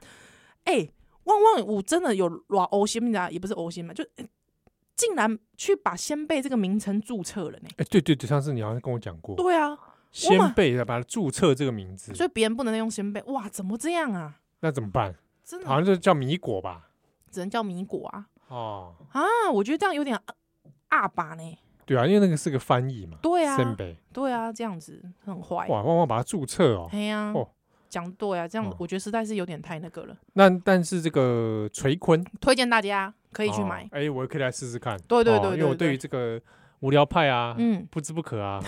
[0.64, 0.94] 哎、欸，
[1.26, 4.30] 旺旺我真的有拉欧仙啊，也不是欧仙嘛，就、欸、
[4.96, 7.68] 竟然去把仙贝这个名称注册了呢。
[7.72, 9.36] 哎、欸，对对对，上次你好像跟我讲过。
[9.36, 9.78] 对啊，
[10.12, 13.22] 仙贝要把它注册这个名字，所以别人不能用仙贝。
[13.28, 14.40] 哇，怎么这样啊？
[14.62, 15.16] 那怎么办？
[15.44, 16.90] 真的好像就叫米果吧，
[17.32, 18.28] 只能叫米果啊。
[18.48, 19.22] 哦啊，
[19.54, 20.20] 我觉得这样有点
[20.90, 21.58] 阿爸呢。
[21.88, 23.18] 对啊，因为那个是个翻译嘛。
[23.22, 23.58] 对啊，
[24.14, 25.66] 对啊，这样子很坏。
[25.70, 26.88] 哇，旺旺把它注册哦。
[26.92, 27.32] 对呀。
[27.34, 27.50] 哦，
[27.90, 30.16] 讲对啊，这样我觉得实在是有点太那个了。
[30.34, 33.88] 那但是这个垂坤推荐大家可以去买。
[33.92, 35.00] 哎，我可以来试试看。
[35.08, 36.40] 对对对，因为我对于这个
[36.82, 38.62] 无聊派啊，嗯，不知不可啊，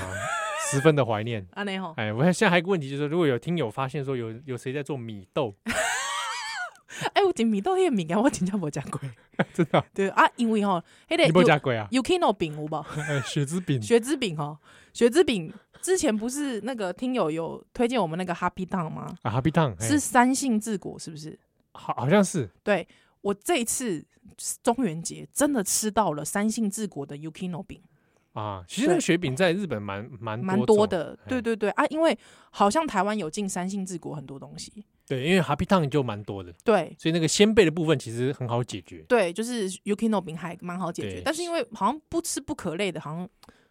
[0.71, 1.45] 十分的怀念。
[1.51, 1.93] 啊，你好。
[1.97, 5.53] 哎，我现在还有一个问题，就是如果有听友发现说有有谁在做米豆。
[7.13, 8.99] 哎，我点米豆那个米啊，我真正无食过，
[9.54, 9.86] 真的。
[9.93, 12.86] 对啊，因为吼，那个你无食过啊？Yukino 饼有无？
[13.25, 14.58] 雪之饼，雪之饼哈，
[14.93, 19.15] 雪之饼之前不是那个听友有推荐我们那个 Happy Town 吗？
[19.21, 21.38] 啊，Happy Town 是三幸治国，是不是？
[21.73, 22.49] 好，好像是。
[22.63, 22.88] 对，
[23.21, 24.04] 我这一次
[24.63, 27.80] 中元节真的吃到了三幸治国的 Yukino 饼
[28.34, 28.63] 啊。
[28.67, 32.17] 其实那个雪饼在日本蛮蛮蛮多的，对对对啊，因为
[32.49, 34.84] 好像台湾有进三幸治国很多东西。
[35.10, 39.04] 对，因为 Happy Town 就蛮多的，对，所以那个鲜贝的部分其实很好解决。
[39.10, 43.28] 对，就是 Yukino 饼还蛮好解决，但是因为好像不吃不可类的，好像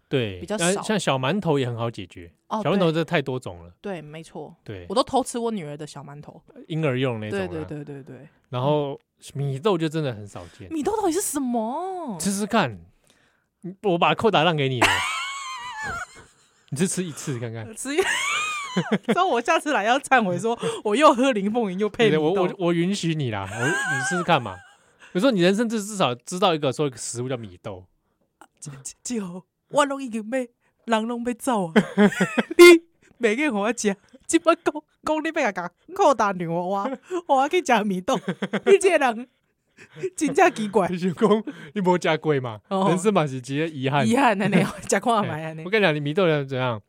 [0.08, 0.82] 对比较少。
[0.82, 3.72] 像小馒头也很好解决，哦小馒头这太多种了。
[3.80, 4.52] 对，没错。
[4.64, 7.38] 对，我都偷吃我女儿的小馒头，婴儿用那种。
[7.38, 8.28] 对对对对对。
[8.48, 8.98] 然后
[9.34, 10.68] 米豆就真的很少见。
[10.72, 12.18] 米豆到底是什么？
[12.18, 12.80] 吃吃看，
[13.84, 14.88] 我把扣打让给你了，
[16.70, 17.72] 你就吃一次看看。
[17.76, 17.94] 吃
[19.08, 19.12] 一。
[19.14, 23.72] 所以我下次来要忏悔，说 我又喝林凤营又配我我我允许你啦，我你
[24.08, 24.56] 试试看嘛。
[25.12, 27.84] 比如说你人生至至少知道一个说一个食物叫米豆，
[29.02, 30.50] 就我拢已经被
[30.84, 31.72] 人拢被走啊！
[32.56, 32.82] 你
[33.16, 36.90] 每个我讲，只不过讲你别个扩大牛蛙，
[37.26, 38.18] 我去吃米豆，
[38.66, 39.28] 你这个人
[40.16, 40.88] 真正奇怪。
[40.88, 42.60] 你讲你无吃过嘛？
[42.68, 45.62] 人生嘛是几个遗憾，遗憾的那样，吃看买的。
[45.64, 46.80] 我跟你讲，你米豆要怎样？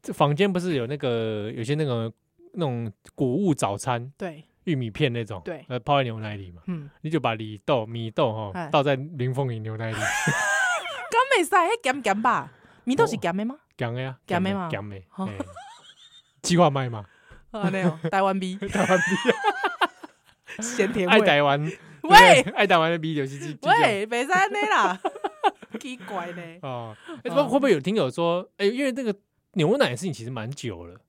[0.00, 2.10] 这房间不是有那个有些那个
[2.52, 12.50] 那种谷物早餐，对，玉米片那种，对，呃，泡在牛奶里嘛，嗯，你就把米豆米豆哈倒在林凤营牛奶里， 咁没晒，咸咸吧？
[12.84, 13.56] 米豆是咸的吗？
[13.76, 14.68] 咸的呀，咸的吗？
[14.70, 15.02] 咸的，
[16.42, 17.04] 计划卖吗？
[17.50, 21.60] 啊，没有，台湾 B，， 台湾 B， 咸甜爱台湾，
[22.02, 24.98] 喂，爱台湾的 B 就是喂，没晒的啦，
[25.80, 29.14] 奇怪呢，哦，会不会有听友说，哎，因为那个。
[29.54, 31.00] 牛奶的事情其实蛮久了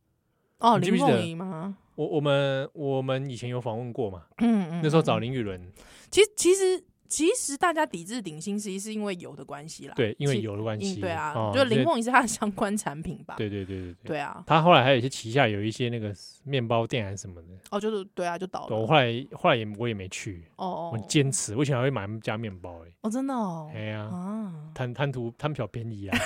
[0.59, 1.77] 哦，林凤仪吗？
[1.95, 5.71] 我我们我们以前有访问过嘛，嗯嗯，那时候找林雨伦。
[6.09, 9.93] 其实其实其实大家抵制顶新，实际是因为油的关系啦。
[9.95, 11.01] 对，因为油的关系。
[11.01, 13.33] 对啊，就林凤也是它的相关产品吧？
[13.35, 14.43] 对对对对对啊！
[14.45, 17.47] 他后来还有一些旗下有一些那个面包店还是什么的。
[17.71, 18.77] 哦，就是对啊，就倒了。
[18.77, 22.91] 我后来后来也我也没去哦，我坚持，我想要买一家面包哎。
[23.01, 23.71] 哦，真的哦。
[23.73, 26.17] 哎呀啊，贪贪图贪小便宜啊。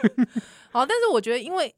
[0.70, 1.74] 好，但是我觉得因为。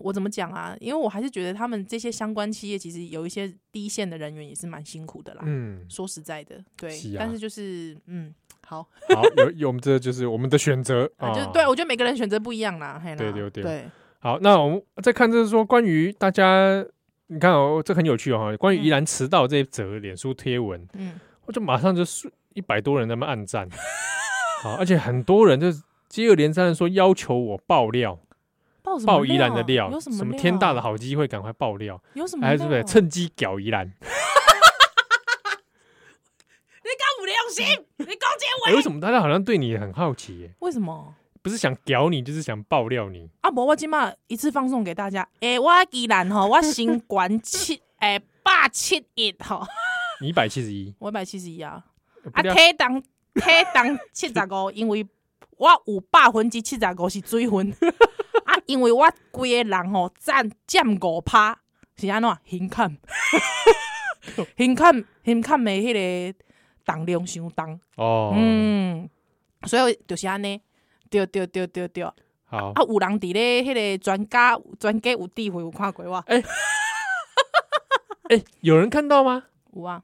[0.00, 0.76] 我怎么讲啊？
[0.80, 5.42] 因为我还是觉得他们这些相关企业，其实有一些第一线的人员也是蛮辛苦的啦。
[5.44, 6.90] 嗯，说实在的，对。
[6.90, 7.16] 是啊。
[7.18, 8.34] 但是就是，嗯，
[8.66, 8.82] 好，
[9.14, 11.32] 好，有有我们这就是我们的选择 啊。
[11.32, 13.00] 就对，我觉得每个人选择不一样啦。
[13.16, 13.62] 对对对。
[13.62, 13.84] 对。
[14.20, 16.84] 好，那我们再看，就是说关于大家，
[17.28, 18.56] 你看哦，这很有趣哦。
[18.58, 23.68] 关于宜兰迟到这一则脸书贴文，嗯，我就马上就是一百多人在那边按赞，
[24.62, 25.68] 好，而且很多人就
[26.08, 28.18] 接二连三的说要求我爆料。
[29.06, 32.00] 爆宜兰的料，有什么，什么天大的好机会，赶快爆料！
[32.14, 32.46] 有什么？
[32.46, 33.86] 还是不是趁机屌宜兰？
[36.82, 37.64] 你敢不良心？
[37.98, 38.76] 你攻击我？
[38.76, 40.38] 为什么大家好像对你很好奇？
[40.40, 40.50] 耶？
[40.60, 41.14] 为什么？
[41.42, 43.28] 不是想屌你，就是想爆料你。
[43.40, 45.26] 啊，不，我今嘛一次放送给大家。
[45.40, 49.66] 哎，我宜兰哈，我新冠七哎 八七一哈。
[50.20, 51.84] 你一百七十一，我一百七十一啊。
[52.32, 55.06] 啊，体重体重七十五，因为
[55.56, 57.72] 我有百分之七十五是水分。
[58.66, 61.58] 因为我规个人吼占占五趴，
[61.96, 62.30] 是安怎？
[62.44, 62.96] 胸坎，
[64.56, 65.92] 胸坎，胸坎的迄
[66.32, 66.38] 个
[66.84, 68.32] 重量伤重哦。
[68.34, 69.08] 嗯，
[69.64, 70.60] 所以就是安尼，
[71.10, 72.04] 对对对对对。
[72.50, 76.16] 好啊，有人伫咧迄个专家专家有智慧有看过我。
[76.26, 76.42] 哎，
[78.30, 79.44] 哎，有人看到吗？
[79.74, 80.02] 有啊，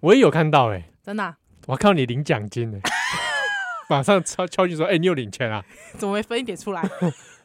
[0.00, 2.80] 我也有看到哎，真的，我看到你领奖金诶，
[3.88, 5.64] 马上敲敲击说，哎，你有领钱啊？
[5.96, 6.82] 怎么没分一点出来？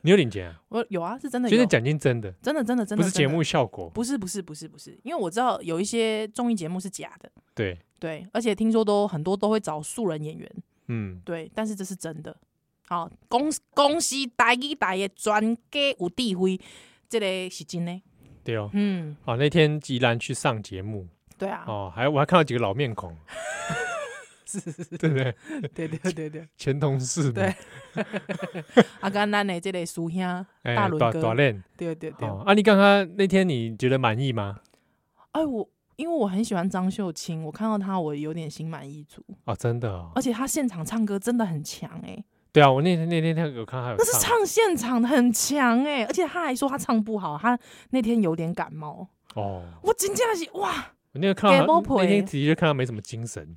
[0.02, 0.62] 你有领钱啊？
[0.70, 1.50] 我有啊，是真的。
[1.50, 3.90] 其实奖金真的，真的，真的，真的，不是节目效果。
[3.90, 7.32] 不是，不是，不是，不是，因为我知道有一些综艺节目是假的。
[7.54, 10.52] 对对，而且听说都很多都会找素人演员。
[10.88, 12.36] 嗯，对，但是这是真的。
[12.88, 16.60] 好，恭恭喜大一大的专家有地位，
[17.08, 18.02] 这个是真的。
[18.44, 21.08] 对哦，嗯，好，那天吉兰去上节目。
[21.38, 21.64] 对啊。
[21.68, 23.16] 哦，还我还看到几个老面孔。
[24.60, 25.36] 是是是， 对不对？
[25.74, 27.32] 对对对对，前同事。
[27.32, 27.54] 对，
[29.02, 31.36] 阿甘咱的这个师兄大伦哥，
[31.78, 32.28] 对对对。
[32.46, 34.60] 啊，你刚刚那天你觉得满意吗？
[35.32, 39.24] 哎，我因为我很喜欢张秀清，我看到他我有点心满意足。
[39.46, 40.10] 哦，真的。
[40.16, 42.24] 而且他现场唱歌真的很强哎。
[42.52, 43.96] 对啊，我那天那天他有看他有。
[43.98, 47.58] 那是唱现场的很强哎，而且他还说他唱不好，他
[47.92, 49.08] 那天有点感冒。
[49.36, 49.64] 哦。
[49.82, 50.94] 我真的是哇！
[51.14, 53.56] 我那个看到那天直接看到没什么精神。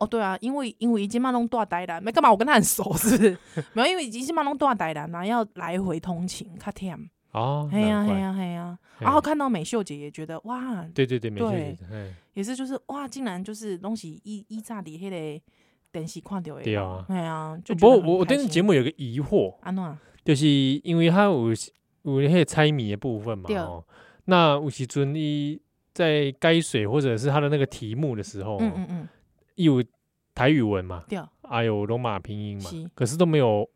[0.00, 3.38] 哦，对啊，因为因为已经嘛拢大台南，没干嘛，我跟他很熟，是不是？
[3.74, 7.08] 没有，因为已经嘛拢大台南，然后要来回通勤，较忝。
[7.32, 11.76] 哦，嘿呀嘿呀嘿呀，然后看到美秀姐也觉得哇，对对对，美秀姐
[12.34, 15.40] 也是就是哇，竟然就是东西一一炸的迄个
[15.92, 19.98] 电视看到的，对啊，哎呀，不过我我对这节目有个疑惑，安怎？
[20.24, 21.50] 就是因为他有
[22.02, 23.84] 有那些猜谜的部分嘛，哦，
[24.24, 25.60] 那有时阵你
[25.92, 29.08] 在该水或者是他的那个题目的时候，嗯嗯嗯。
[29.64, 29.82] 有
[30.34, 31.04] 台语文嘛？
[31.08, 32.70] 对，还有罗马拼音嘛？
[32.94, 33.68] 可是都没有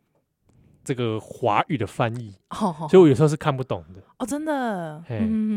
[0.83, 2.33] 这个华语的翻译，
[2.89, 4.01] 所以我有时候是看不懂的。
[4.17, 5.03] 哦，真的。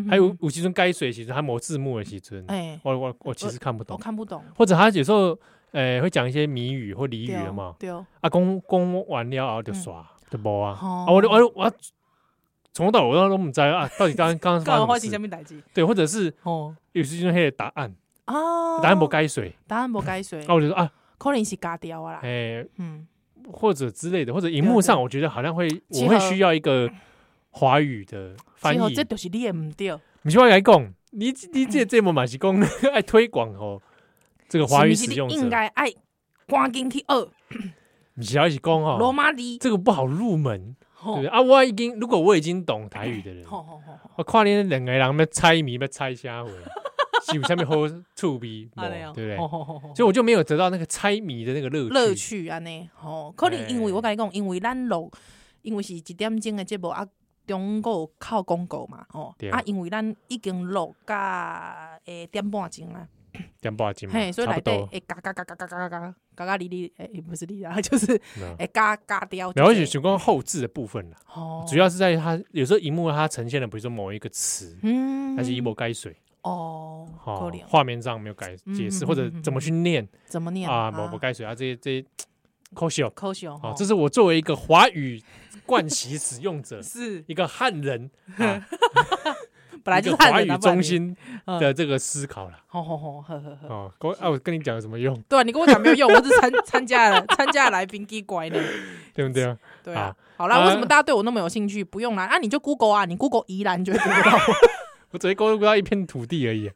[0.09, 4.43] 还有有时阵该水，其实他没字幕的时阵，哎，我我我其实看不懂，我看不懂。
[4.57, 5.39] 或者他有时候
[5.73, 7.75] 诶会讲一些谜语或俚语嘛？
[7.79, 8.05] 对哦。
[8.21, 10.73] 啊，讲讲完了然后就刷就无啊。
[10.73, 11.73] 啊，我我我
[12.73, 15.63] 从头到尾我都不知道啊，到底刚刚刚 发生什么事？
[15.75, 17.95] 对，或者是哦，有时阵那个答案。
[18.29, 20.45] 哦，答案不该水，答案不该水。
[20.47, 22.21] 那我就说啊，可能是嘎掉啊啦。
[22.23, 23.07] 哎，嗯，
[23.51, 26.89] 或者之类的，或者荧幕上，我觉得好像会，我会需要一个
[27.51, 28.95] 华语的翻译。
[28.95, 29.99] 这就是你也唔对。
[30.23, 32.61] 不是我来讲，你你这这么嘛是讲
[32.93, 33.81] 爱推广哦，
[34.49, 35.91] 这个华语使用者应该爱
[36.47, 37.05] 赶紧去学。
[38.15, 41.41] 不是要是讲哦，罗马尼这个不好入门，对啊？
[41.41, 43.47] 我已经如果我已经懂台语的人，
[44.17, 46.45] 我看你两个人要猜谜要猜啥
[47.21, 47.35] 货。
[47.35, 47.75] 有下面好
[48.15, 49.37] 触笔，对不对？
[49.95, 52.59] 所以我就没有得到那个猜谜的那个乐乐趣啊！
[52.61, 55.11] 呢，哦，可能因为我跟你讲，因为咱录，
[55.63, 57.07] 因为是一点钟的节目啊，
[57.47, 63.07] 中国靠广告嘛，哦，啊，因为咱已经录加诶点半钟啊，
[63.61, 68.21] 点半钟，嘿，所以来对，诶，嘎嘎嘎嘎嘎嘎嘎嘎嘎哩哩，诶，不是哩啦，就是
[68.59, 69.53] 诶，嘎嘎掉。
[69.55, 76.17] 然后就讲后置的部分了，哦，主要是在它有时候荧幕它呈现的，比如说某一个词，嗯，还是一波该水。
[76.43, 80.91] 哦，好，画面上没有改解释，或者怎么去念，怎么念啊？
[80.91, 82.07] 某某该水啊，这些这些，
[82.75, 83.75] 可惜哦，可惜哦。
[83.77, 85.23] 这是我作为一个华语
[85.67, 88.11] 惯习使用者， 是一个汉人，
[89.85, 91.17] 本来就是华语中心
[91.61, 92.59] 的这个思考了。
[92.67, 93.69] 好好好，呵呵呵。
[93.69, 95.19] 哦，各位，哎，我跟你讲有什么用？
[95.29, 98.59] 对啊，你跟我讲没有用，我只参参加了参加来宾给拐呢，
[99.15, 99.59] 对不对啊？
[99.83, 100.15] 对啊。
[100.37, 101.83] 好啦，为什么大家对我那么有兴趣？
[101.83, 104.39] 不用啦，啊，你就 Google 啊，你 Google 宜兰就会听得到。
[105.11, 106.71] 我只会 Google 到一片土地而已，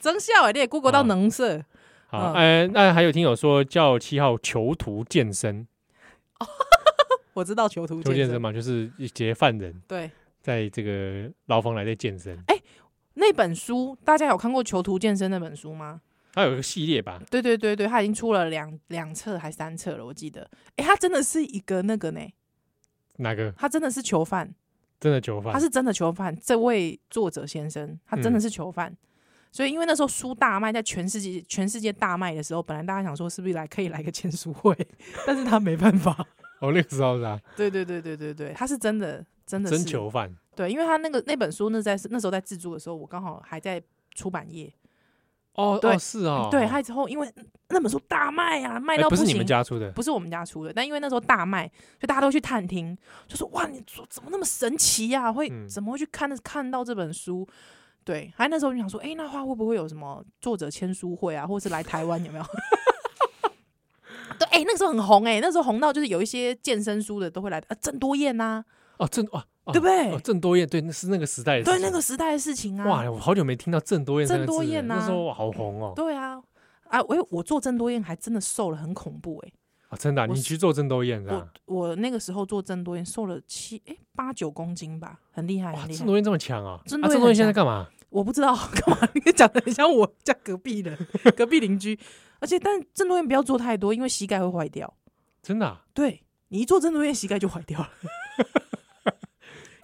[0.00, 0.52] 真笑哎！
[0.52, 1.64] 你也 Google 到能色。
[2.08, 5.66] 好，呃，那还有听友说叫七号囚徒健身，
[7.34, 12.36] 我知道囚徒健身嘛，就是一些犯人对，在这个牢房来在健身。
[12.46, 12.56] 哎，
[13.14, 16.00] 那本书大家有看过《囚徒健身》那本书吗？
[16.32, 17.22] 它有一个系列吧？
[17.30, 20.48] 对对对对，它已经出了两两册还三册了，我记得。
[20.76, 22.20] 哎，它真的是一个那个呢？
[23.16, 23.52] 哪个？
[23.56, 24.54] 它真的是囚犯。
[24.98, 26.36] 真的囚犯，他是真的囚犯。
[26.42, 28.90] 这位作者先生，他真的是囚犯。
[28.90, 28.96] 嗯、
[29.52, 34.74] 所以，因为那时候书大卖，在全世界全世界大卖的时候，本来大家想说是不是来可以来个签书会，
[35.26, 36.12] 但是他没办法。
[36.60, 37.40] 哦，那个时候是啊。
[37.56, 40.34] 对对对对对对，他是真的真的是真囚犯。
[40.54, 43.82] 对，因为他那个那本书那在那时候在制作的时候，我刚好还在
[44.14, 44.72] 出版业。
[45.56, 47.32] 哦，对，是哦，对，还之后因为
[47.68, 49.24] 那本书大卖啊，卖到不行。
[49.24, 52.96] 不是你们家出的，不是我们家出的，但因为那时候大卖，所以大家都去探听，
[53.26, 55.32] 就说哇，你怎么那么神奇呀？
[55.32, 57.46] 会怎么会去看看到这本书？
[58.04, 62.44] 对，还那时候就想说，哎，那话会不会有什么作者签书会啊，或是来台湾有没有？
[64.38, 68.64] 对，哎，那个时候很红哎，那时候红到就是有一些健身书的都会来，呃，郑多燕呐，
[68.98, 69.26] 哦，郑
[69.66, 69.72] 哇。
[69.72, 70.18] 对不对？
[70.20, 71.78] 郑多燕，对，那是那个时代的事情。
[71.78, 72.86] 对，那个时代的事情啊。
[72.86, 74.26] 哇，我好久没听到郑多燕。
[74.26, 75.92] 郑多燕啊那时候好红哦。
[75.94, 76.42] 对啊，
[76.88, 79.52] 啊，我我做郑多燕还真的瘦了，很恐怖哎。
[79.88, 80.26] 啊，真的？
[80.26, 81.46] 你去做郑多燕是吧？
[81.66, 85.98] 我我那个时候做郑多燕，瘦了七哎八九公斤吧，很厉害，很厉害。
[85.98, 86.80] 郑多燕这么强啊？
[86.86, 87.86] 郑多燕现在干嘛？
[88.08, 90.96] 我不知道 干嘛，你讲的很像我家隔壁人、
[91.36, 91.98] 隔壁邻居。
[92.38, 94.92] 而且，但郑多燕不要做太多，因为膝盖会坏掉。
[95.42, 95.82] 真的、啊？
[95.94, 97.88] 对，你一做郑多燕，膝盖就坏掉了，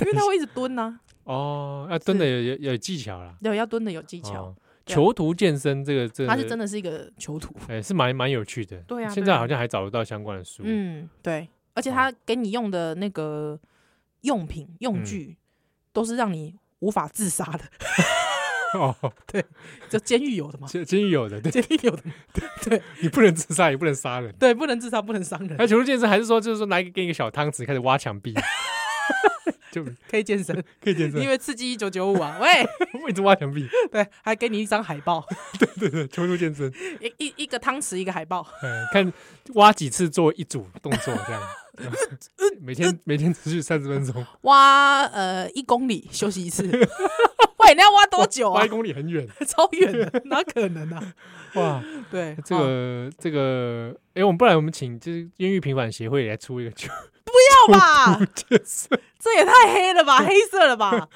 [0.04, 1.00] 因为他会一直蹲呐、啊。
[1.24, 3.34] 哦，要蹲的有有有技巧啦。
[3.42, 4.46] 对，要蹲的有技巧。
[4.46, 8.76] 哦、囚徒健身这个，这个、他是真的是一个囚徒，哎、欸，是蛮蛮有趣的。
[8.88, 10.62] 对啊，现在好像还找得到相关的书。
[10.66, 11.48] 嗯，对。
[11.74, 13.58] 而且他给你用的那个
[14.22, 15.38] 用品用具，
[15.92, 17.60] 都是让你无法自杀的。
[18.78, 18.94] 哦，
[19.26, 19.44] 对，
[19.88, 22.02] 就监狱有的嘛， 监监狱有的，对，监狱有的，
[22.34, 25.56] 对，对你不能自杀，也不能杀人，对，不能自杀，不能伤人。
[25.58, 28.34] 那囚徒健身还是说，就是说拿一个给你一个小汤匙，开始挖墙壁，
[29.72, 32.48] 就 可以健身， 可以健身，因为刺激一九九五啊， 喂，
[33.08, 35.26] 一直挖墙壁，对，还给你一张海报，
[35.58, 36.70] 对对对，囚徒健身，
[37.00, 39.12] 一一一个汤匙一个海报，嗯，看
[39.54, 41.42] 挖几次做一组动作这样，
[42.60, 46.62] 每天每天持续三十分钟，挖呃一公里休息一次。
[47.64, 48.58] 喂，你要挖多久啊？
[48.58, 51.14] 挖一公里很远，超远的，哪可能啊？
[51.54, 56.90] 哇，对，这个这个，哎，我们不然我们请就是冤狱平反协会来出一个球，
[57.32, 58.18] 不要吧？
[59.18, 61.08] 这也太黑了吧， 黑色了吧？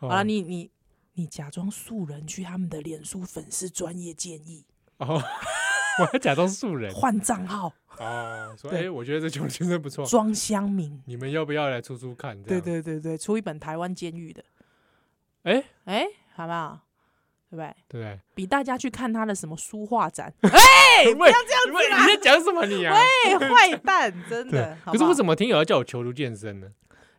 [0.00, 0.70] 好了，你你
[1.14, 4.64] 你假装素人去他们的脸书粉丝专业建议
[4.98, 5.22] 哦，
[6.00, 12.42] 我还假装素人换账号哦，说哎，我觉得这球真的不错，装乡民，你们要不要来出出看？
[12.42, 14.42] 对对对对，出一本台湾监狱的。
[15.44, 16.80] 哎哎、好不好？
[17.52, 17.74] 对不对？
[18.00, 20.32] 对，比大家去看他的什么书画展。
[20.40, 22.00] 哎、欸，不要这样子啦！
[22.00, 22.94] 你在讲什么你啊？
[22.94, 24.76] 喂，坏蛋，真的。
[24.86, 26.66] 可是为什么听友要叫我求助健身呢？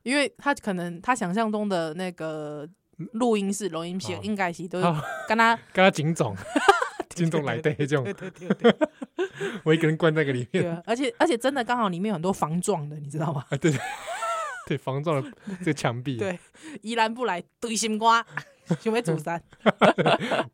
[0.01, 2.67] 因为他可能他想象中的那个
[3.13, 4.85] 录音室、录音室应该是都是
[5.29, 6.35] 跟他 跟他警总，
[7.15, 8.03] 警总来的这种。
[8.03, 8.75] 对对对对，
[9.63, 10.81] 我一个人关在个里面。
[10.85, 13.45] 而且而且真的刚好里面有很多防撞的，你知道吗？
[13.51, 13.79] 对对。
[14.65, 15.29] 对，防撞的
[15.59, 16.15] 这个墙壁。
[16.15, 16.39] 对，
[16.83, 18.25] 宜兰不来堆心瓜，
[18.79, 19.41] 想要主山。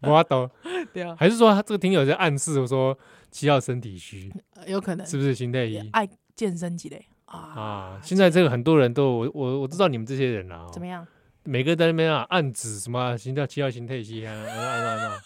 [0.02, 0.50] 我懂。
[0.94, 2.98] 对啊，还是说他这个听友在暗示我说
[3.32, 4.32] 七号身体虚，
[4.68, 7.38] 有可能是不是心态一爱健身之类啊？
[7.40, 11.06] 啊，现在这个很多人都我我我知道你们这些人啊，怎么样？
[11.44, 15.22] 每个在那边啊暗指什么心跳七号心态虚啊 啊啊啊！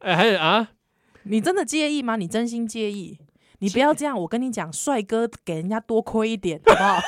[0.00, 0.70] 哎，还有啊，
[1.24, 2.16] 你真的介意吗？
[2.16, 3.18] 你真心介意？
[3.60, 7.00] 你不要这样，我跟你讲，帅哥给人家多亏一点，好不好？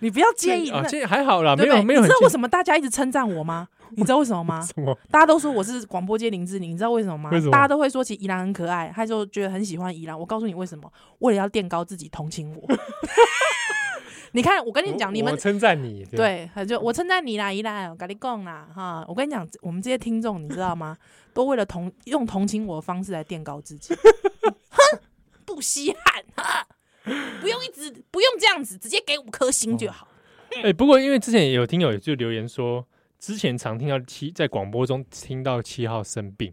[0.00, 2.00] 你不要介意， 这还好啦，没有没有。
[2.00, 3.68] 你知道为什么大家一直称赞我吗？
[3.96, 4.60] 你知道为什么吗？
[4.60, 4.96] 什么？
[5.10, 7.30] 大家都说我是广播界林志玲，你知道为什么吗？
[7.52, 10.18] 大家都会说起宜兰很可爱，他就觉得很喜欢宜兰。
[10.18, 10.90] 我告诉你为什么？
[11.20, 12.62] 为了要垫高自己，同情我。
[14.32, 20.96] 你看，我跟你讲，你们称赞你，对，就我称赞你啦，宜兰，我跟你讲啦，哈，我跟你讲，我们这些听众，你知道吗？
[21.32, 23.94] 都为了同用同情我的方式来垫高自己。
[23.94, 24.98] 哼，
[25.44, 26.66] 不稀罕哈。
[27.40, 30.08] 不用一直不用这样子，直接给五颗星就好。
[30.52, 32.86] 哎、哦欸，不过因为之前也有听友就留言说，
[33.18, 36.52] 之前常听到七在广播中听到七号生病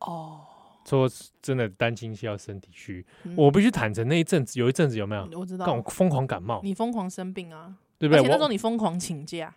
[0.00, 0.40] 哦，
[0.86, 1.08] 说
[1.40, 3.04] 真的担心七号身体虚。
[3.24, 5.28] 嗯、我必须坦诚，那一阵子有一阵子有没有？
[5.38, 8.20] 我知道，我疯狂感冒，你疯狂生病啊，对不对？
[8.20, 9.54] 而且那时候你疯狂请假，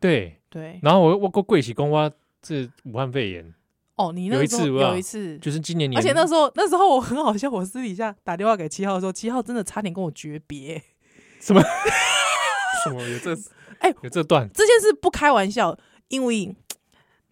[0.00, 0.78] 对对。
[0.82, 2.10] 然后我我过贵喜公挖
[2.42, 3.54] 这武汉肺炎。
[3.98, 10.80] 哦，你那一次有一次，就是今年年，而且那时候那时候我很好笑，我私底下打电话给七号说，七号真的差点跟我诀别，
[11.40, 11.60] 什么
[12.84, 13.36] 什么有这
[13.80, 15.76] 哎有这段这件事不开玩笑，
[16.06, 16.54] 因为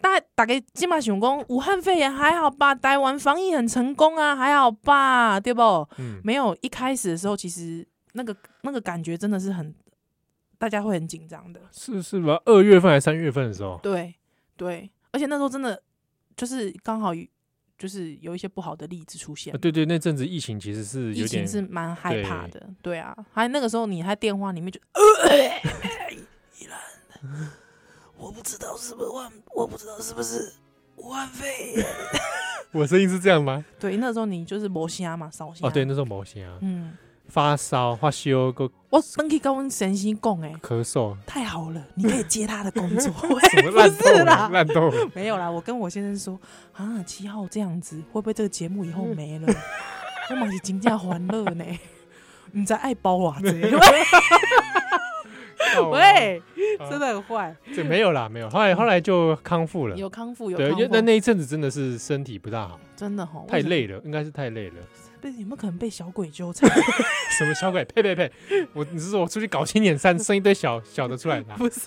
[0.01, 5.61] 大大概金马熊公武汉肺炎还好吧，台湾防疫很成功啊，还好吧，对不？
[5.97, 9.73] 嗯，没有一开始的时候，其实那个那个感觉真的是很，
[10.57, 12.41] 大家会很紧张的，是是吧？
[12.43, 14.13] 二月份还是三月份的时候，对
[14.57, 15.81] 对，而且那时候真的。
[16.37, 17.11] 就是刚好，
[17.77, 19.51] 就是有一些不好的例子出现。
[19.59, 22.59] 对对，那阵子疫情其实是有点，疫情是蛮害怕的。
[22.81, 24.79] 对，对啊，还那个时候你还电话里面就，
[26.59, 26.79] 依然，
[28.15, 30.53] 我不知道是不是万，我不知道是不是
[30.95, 31.85] 武汉肺炎。
[32.71, 33.65] 我声音是这样吗？
[33.79, 35.67] 对，那时候你就是魔仙嘛，烧仙。
[35.67, 36.59] 哦，对，那时候魔仙啊。
[36.61, 36.95] 嗯。
[37.27, 43.11] 发烧、发烧，个我本去跟我神仙讲哎，咳嗽太好了，你可以接他的工作。
[43.51, 44.49] 什么烂透了？
[44.49, 45.09] 烂透了？
[45.13, 46.39] 没有啦，我跟我先生说
[46.73, 49.53] 啊，七号这样子会不会这个节目以后没了？
[50.31, 51.65] 我嘛是真正欢乐呢，
[52.51, 53.37] 你在爱包啊？
[55.91, 56.41] 喂，
[56.89, 57.55] 真的很坏。
[57.75, 58.49] 这没有啦，没有。
[58.49, 60.57] 后来后来就康复了，有康复有。
[60.57, 64.75] 对，因为那那一阵子真的是身体不大好，真的好，太累了，应该是太累了。
[65.19, 66.69] 不是有没有可能被小鬼纠缠？
[67.37, 67.83] 什么小鬼？
[67.85, 68.31] 呸呸呸！
[68.73, 71.53] 我你是说我出去搞青年三，生一堆小小的出来的？
[71.55, 71.81] 不是，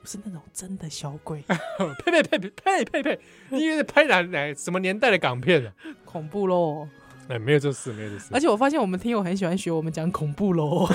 [0.00, 1.42] 不是那种真的小鬼。
[2.04, 3.20] 呸呸呸呸呸呸！
[3.50, 5.72] 你以为是拍哪哪什么年代的港片啊？
[6.04, 6.88] 恐怖喽！
[7.28, 8.28] 哎，没有这事，没有这事。
[8.32, 10.88] 而且我发现我们听友很喜欢学我们讲恐怖喽，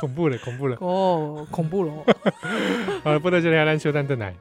[0.00, 0.76] 恐怖了，恐怖了。
[0.80, 2.04] 哦，恐怖喽！
[3.04, 4.34] 好了，不得就来来修蛋炖奶。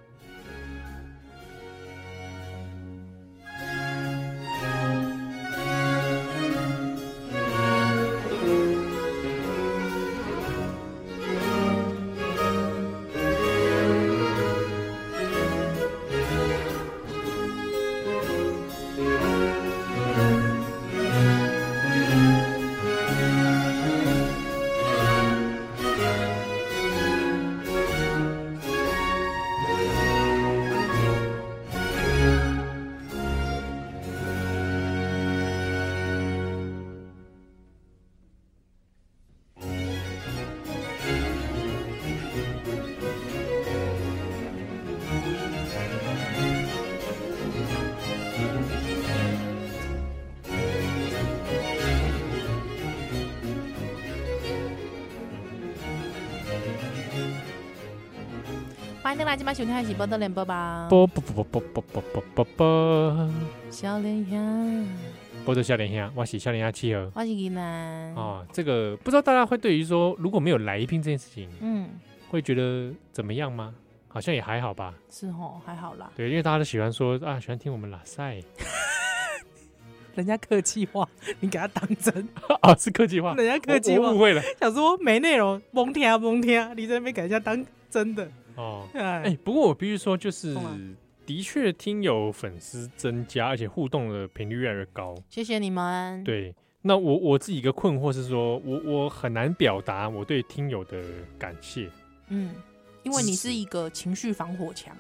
[59.28, 60.88] 来今晚收听的是波多连播吧。
[60.90, 63.30] 波波波波波波波波波。
[63.70, 64.88] 少年兄，
[65.44, 68.16] 波多少年兄，我是少年兄七号，我是伊南。
[68.16, 71.90] 哦，这个不知道大家会对于说如果没有来宾这件事情，嗯，
[72.30, 73.76] 会觉得怎么样吗？
[74.08, 74.94] 好像也还好吧。
[75.10, 76.10] 是哦，还好啦。
[76.16, 78.42] 对，因为大家都喜欢说啊，喜欢听我们拉赛。
[80.16, 81.06] 人家客气话，
[81.42, 82.30] 你给他当真
[82.62, 82.74] 啊？
[82.80, 84.42] 是客气话，人家客气话，误会了。
[84.58, 88.26] 想说没内容，甭听甭听，你在那边给人家当真的
[88.58, 88.88] 哦。
[88.94, 90.56] 哎、欸，不过我必须说，就是
[91.26, 95.16] 的确听友粉丝增加，而且互动的频率越来越高。
[95.30, 96.24] 谢谢你们。
[96.24, 101.02] 对，那我我自己一个困惑是说，我我很难表达我对听友的
[101.40, 101.90] 感谢。
[102.28, 102.54] 嗯，
[103.04, 104.96] 因为你是一个情绪防火墙。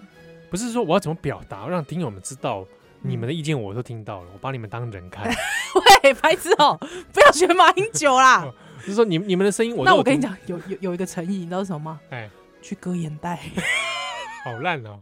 [0.49, 2.65] 不是说我要怎么表达，让听友们知道。
[2.99, 5.23] 你们的意见我都听到了，我把你们当人看。
[6.03, 6.75] 喂，白痴哦，
[7.13, 8.51] 不要学马英九啦！
[8.81, 12.01] 就是说，你你们的声音我，那我跟你讲，有有有一个诚意，你知道什么吗？
[12.09, 12.27] 哎，
[12.67, 13.39] 去割眼袋，
[14.43, 14.99] 好烂哦！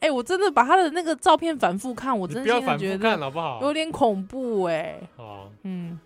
[0.00, 3.60] 哎，我真的把他的那个照片反复看，我真的觉得好不好？
[3.62, 5.00] 有点恐怖哎。
[5.16, 5.98] 哦，嗯，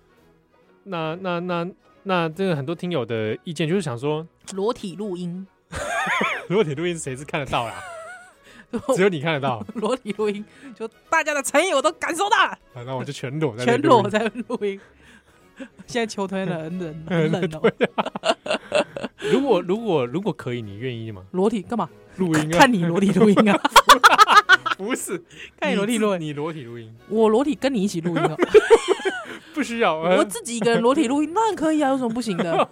[0.85, 1.69] 那那那
[2.05, 5.45] 那这个很多听友的意见就是想说，裸体录音，
[6.49, 7.75] 裸体录音谁是看得到啦？
[8.95, 10.45] 只有你看得到裸体录音，
[10.77, 12.51] 就大家的诚意我都感受到了。
[12.75, 14.81] 啊，那我就全裸在全裸在录音。
[15.89, 17.73] 现在秋天了，很冷，很冷哦。
[19.33, 21.25] 如果如果如果可以，你愿意吗？
[21.33, 21.89] 裸体干嘛？
[22.17, 22.59] 录音啊？
[22.59, 23.61] 看你裸体录音啊？
[24.79, 25.21] 不是，
[25.61, 26.21] 看你裸体录音。
[26.21, 28.37] 你裸体录音，我裸体跟你一起录音哦。
[29.53, 32.69] 不需要，我自己一个人裸体录音，那可以啊，有什么不行的？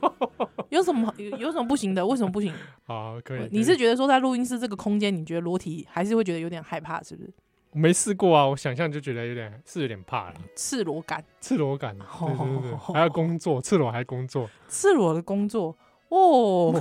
[0.68, 2.07] 有什么有有什么不行的？
[2.07, 2.53] 为什么不行？
[2.86, 3.49] 好，可以。
[3.51, 7.30] 你是觉得说在录音室这个空间，你觉得裸体还是会觉得有点害怕，是不是？
[7.72, 10.34] 我没试过啊，我想象就觉得有点是有点怕了。
[10.55, 15.76] 赤裸感，赤裸感，对对对，还要工作，赤裸还工作，赤裸的工作
[16.09, 16.74] 哦，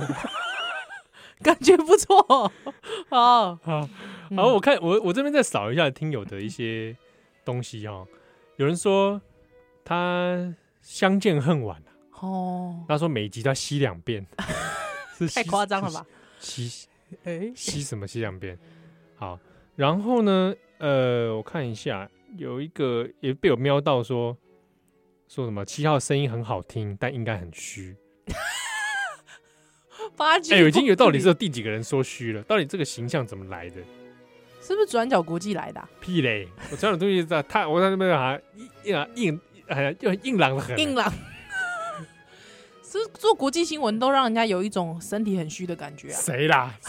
[1.42, 2.22] 感觉不错。
[3.08, 3.88] 好好
[4.36, 6.96] 好，我看我我这边再扫一下听友的一些
[7.44, 8.06] 东西哦，
[8.56, 9.20] 有人说。
[9.88, 10.52] 他
[10.82, 11.80] 相见恨晚
[12.18, 14.26] 哦，他说每集都要吸两遍，
[15.16, 16.04] 是太夸张了吧？
[16.40, 16.88] 吸，
[17.22, 18.58] 哎，吸什么吸两遍？
[19.14, 19.38] 好，
[19.76, 20.52] 然后呢？
[20.78, 24.36] 呃，我看一下，有一个也被我瞄到说，
[25.28, 27.96] 说什么七号声音很好听，但应该很虚。
[30.18, 32.42] 哎，已经有到底是有第几个人说虚了？
[32.42, 33.76] 到底这个形象怎么来的？
[34.62, 35.80] 是不是转角国际来的？
[36.00, 36.48] 屁嘞！
[36.72, 38.36] 我转角东西在他，我在那边啊，
[38.84, 39.40] 硬硬。
[39.68, 40.78] 哎呀，就硬朗的很。
[40.78, 41.12] 硬朗，
[42.82, 46.18] 是做国际新闻都让人家有一种身体很虚的感觉啊。
[46.20, 46.74] 谁啦？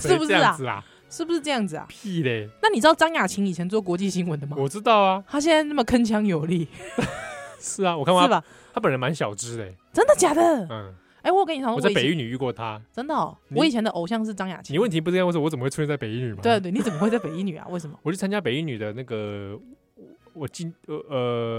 [0.00, 0.84] 是不是啊？
[1.08, 1.86] 是不是这样子啊？
[1.88, 2.48] 屁嘞！
[2.62, 4.56] 那你知道张雅琴以前做国际新闻的吗？
[4.58, 5.22] 我知道啊。
[5.28, 6.68] 她现在那么铿锵有力。
[7.60, 8.22] 是啊，我看过。
[8.22, 8.42] 是吧？
[8.72, 9.64] 她本人蛮小只的。
[9.92, 10.42] 真的假的？
[10.70, 10.94] 嗯。
[11.22, 12.80] 哎，我跟你讲，我在北一女遇过他。
[12.92, 13.36] 真的哦。
[13.50, 14.74] 我以前的偶像是张雅琴。
[14.74, 16.40] 你问题不是这样，我说我怎么会出现在北一女吗？
[16.42, 17.66] 对对，你怎么会在北一女啊？
[17.70, 17.98] 为什么？
[18.02, 19.58] 我去参加北一女的那个。
[20.32, 21.16] 我今呃呃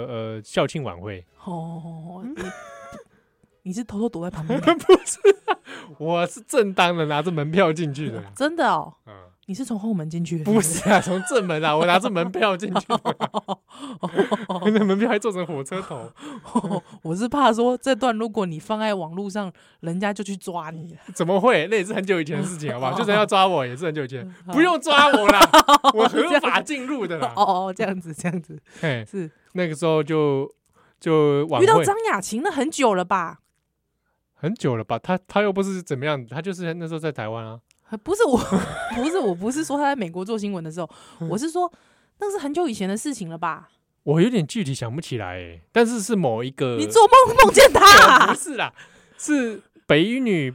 [0.07, 2.41] 呃校庆晚会哦，你
[3.63, 4.59] 你是偷偷躲在旁边？
[4.79, 5.19] 不是，
[5.99, 8.23] 我是正当的拿着门票进去的。
[8.33, 9.13] 真的哦，嗯，
[9.51, 10.45] 你是从后门进去的？
[10.45, 13.17] 不是啊，从正门啊，我拿着门票进去的。
[14.71, 16.09] 那门票还做成火车头。
[17.03, 20.95] 我是怕说这段如果你放在网络上，人家就去抓你。
[21.13, 21.67] 怎么会？
[21.69, 22.93] 那也是很久以前的事情，好不好？
[22.97, 25.41] 就算要抓我，也是很久以前，不用抓我啦，
[25.93, 27.33] 我合法进入的啦。
[27.35, 30.49] 哦哦，这样子，这样子，嘿，是那个时候就
[30.97, 33.39] 就遇到张雅琴，那很久了吧？
[34.33, 34.97] 很久了吧？
[34.97, 37.59] 他他又不是怎么样，他就是那时候在台湾啊。
[37.97, 38.37] 不是我，
[38.95, 40.89] 不是我，不是说他在美国做新闻的时候，
[41.29, 41.71] 我是说
[42.19, 43.69] 那是很久以前的事情了吧？
[44.03, 48.27] 我有点具体想不起来，哎，但是是某一个，你做梦梦见他？
[48.33, 48.73] 不是啦，
[49.17, 50.53] 是北一女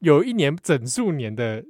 [0.00, 1.64] 有一年整数年的。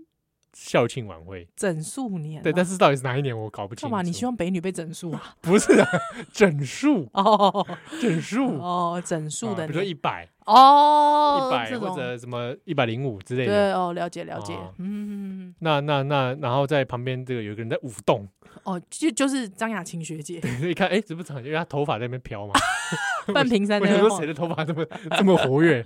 [0.58, 3.86] 校庆晚会整数年，对，但是到底是哪一年我搞不清楚。
[3.86, 4.00] 干嘛？
[4.00, 5.36] 你希望北女被整数啊？
[5.42, 5.86] 不是啊，
[6.32, 7.66] 整数哦，
[8.00, 13.52] 整数哦，整数的，比如说一百哦，一百或者什么一百零五之类的。
[13.52, 14.56] 对哦，了解了解。
[14.78, 18.26] 嗯，那那那，然后在旁边这个有一个人在舞动。
[18.64, 20.40] 哦，就就是张雅琴学姐。
[20.64, 22.54] 一看，哎，这不长，因为她头发在那边飘嘛。
[23.34, 23.78] 半屏山。
[23.78, 24.86] 我想说谁的头发这么
[25.18, 25.82] 这么活跃？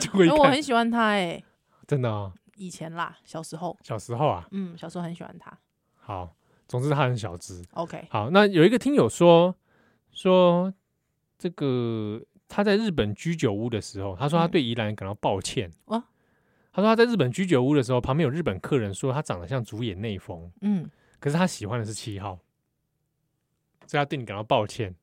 [0.00, 0.26] 就会。
[0.30, 1.42] 我很喜欢她，哎，
[1.86, 2.32] 真的啊。
[2.58, 5.56] 以前啦，小时候，小时候啊，嗯，小时候很喜欢他。
[5.94, 6.34] 好，
[6.66, 7.64] 总之他很小只。
[7.72, 9.54] OK，好，那有一个听友说
[10.10, 10.72] 说
[11.38, 15.70] 这个他在日本居酒屋的时候，他说他对宜兰感到抱歉。
[15.86, 16.02] 哇、嗯，
[16.72, 20.90] 他说他在日本居酒屋的时候，旁边有日本客人说他长得像主演内丰，嗯，
[21.20, 22.38] 可是他喜欢的是七号，
[23.86, 24.94] 所以他对你感到抱歉。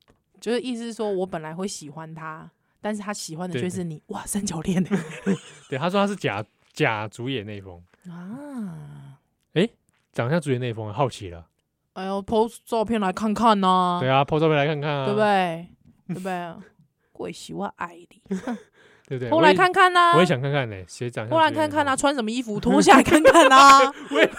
[0.41, 2.51] 就是意思是说我本来会喜欢他，
[2.81, 4.03] 但是他喜欢的却是你。
[4.07, 4.83] 哇，三角恋。
[5.69, 6.45] 对，他说他是假。
[6.76, 9.17] 假竹野内丰啊，
[9.53, 9.67] 哎，
[10.11, 11.47] 长相主演那封好奇了。
[11.93, 13.97] 哎呦，po 照片来看看呐。
[14.01, 15.67] 对啊，po 照片来看看啊，对不对？
[16.07, 16.53] 对不对？
[17.13, 18.21] 贵喜我爱你，
[19.07, 19.30] 对不对？
[19.30, 20.11] 过来看看呐。
[20.15, 21.30] 我也想看看呢，谁长相？
[21.30, 23.80] 过来看看呐，穿什么衣服脱下来看看呐。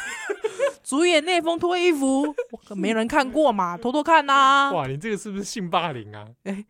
[0.84, 2.32] 主演那封脱衣服，
[2.76, 4.70] 没人看过嘛，偷偷看呐。
[4.72, 6.28] 哇，你这个是不是性霸凌啊？
[6.44, 6.64] 哎，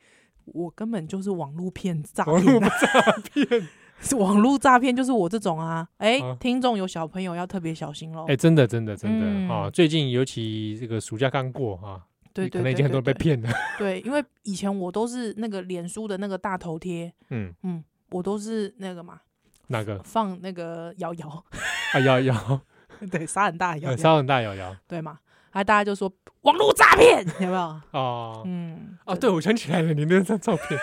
[0.47, 2.35] 我根本就是网络骗诈骗。
[2.35, 3.69] 网络诈骗。
[4.17, 5.87] 网络诈骗就是我这种啊！
[5.99, 8.25] 哎，听众有小朋友要特别小心喽！
[8.29, 9.69] 哎，真的，真的，真的啊！
[9.71, 12.01] 最近尤其这个暑假刚过啊，
[12.33, 13.49] 对对，可能已经很多人被骗了。
[13.79, 19.21] 对，因为以前我都是那个脸书的那个大头贴， 嗯嗯，我都是那个嘛，
[19.69, 21.45] 哪个放那个摇摇
[21.95, 22.61] 啊摇摇，
[23.11, 25.19] 对，撒很大摇，撒很大摇摇，对嘛？
[25.51, 27.81] 还大家就说网络诈骗，有没有？
[27.93, 30.79] 哦，嗯，哦，对，我想起来了，你那张照片。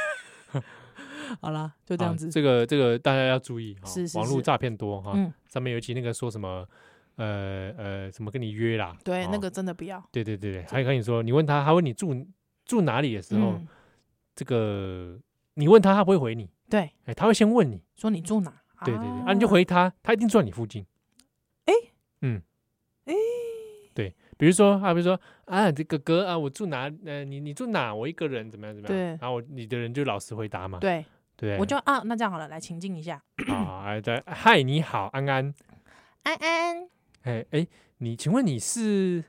[1.41, 2.29] 好啦，就这样子。
[2.29, 5.13] 这个这个大家要注意哈，是是网络诈骗多哈。
[5.47, 6.67] 上面尤其那个说什么
[7.15, 10.03] 呃呃什么跟你约啦，对，那个真的不要。
[10.11, 12.13] 对对对对，还跟你说，你问他，他问你住
[12.65, 13.59] 住哪里的时候，
[14.35, 15.19] 这个
[15.55, 16.49] 你问他，他不会回你。
[16.69, 18.53] 对，哎，他会先问你说你住哪？
[18.83, 20.85] 对对对，啊，你就回他，他一定住在你附近。
[21.65, 21.73] 哎，
[22.21, 22.41] 嗯，
[23.05, 23.13] 哎，
[23.93, 26.91] 对，比如说啊，比如说啊，这哥哥啊，我住哪？
[27.05, 27.93] 呃，你你住哪？
[27.93, 28.97] 我一个人怎么样怎么样？
[28.97, 30.79] 对，然后你的人就老实回答嘛。
[30.79, 31.05] 对。
[31.35, 33.21] 对，我就啊，那这样好了，来情境一下。
[33.47, 35.53] 啊，对，嗨，你好，安安，
[36.21, 36.87] 安安，
[37.23, 37.67] 哎哎，
[37.97, 39.23] 你，请问你是？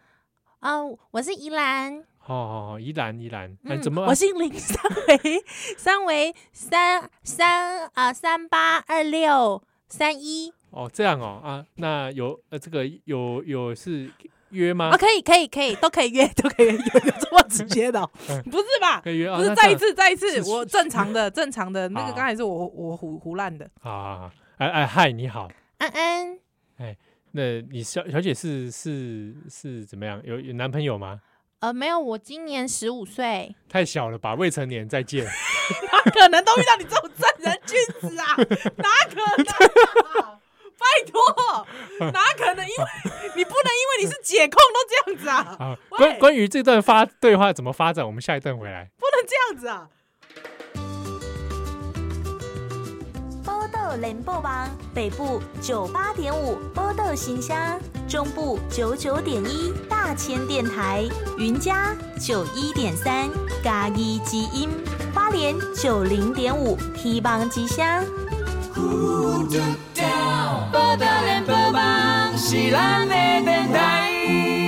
[0.61, 0.83] 啊，
[1.13, 2.05] 我是宜兰。
[2.19, 4.05] 好好好，宜兰宜兰，哎，怎么？
[4.05, 4.79] 我姓林，三
[5.09, 5.43] 维，
[5.79, 10.53] 三维，三三啊，三八二六三一。
[10.71, 14.11] 哦，这样哦，啊，那有呃，这个有有是。
[14.51, 14.91] 约吗？
[14.91, 18.07] 啊，可以，可以，可以，都可以约，都可以，约有这么直接的？
[18.51, 19.01] 不是吧？
[19.03, 23.69] 可以约，不是再一次，再一次，我正常的，正常的那个刚才是我我胡胡乱的。
[23.83, 26.39] 啊，哎哎，嗨，你好，安安。
[26.79, 26.97] 哎，
[27.33, 30.21] 那你小小姐是是是怎么样？
[30.25, 31.21] 有有男朋友吗？
[31.61, 33.55] 呃，没有，我今年十五岁。
[33.69, 34.35] 太小了吧？
[34.35, 35.25] 未成年，再见。
[35.91, 38.37] 哪可能都遇到你这种 正人君子啊？
[38.77, 40.39] 哪可能？
[40.85, 41.67] 拜托，
[42.13, 42.65] 哪可能？
[42.65, 42.85] 因为
[43.37, 45.57] 你不能因为你是解控都这样子啊！
[45.59, 48.91] 啊，关关于这段发对话怎么发展，我们下一段回来。
[48.99, 49.89] 不能这样子啊！
[53.45, 61.05] 波豆联播网北部九八点五，波豆新乡中部九九点一，大千电台
[61.39, 63.29] 云嘉九一点三，
[63.63, 64.71] 嘉义之音
[65.15, 68.05] 花莲九零点五，希望之乡。
[70.73, 73.15] 报道联播网是咱的
[73.45, 74.64] 电台。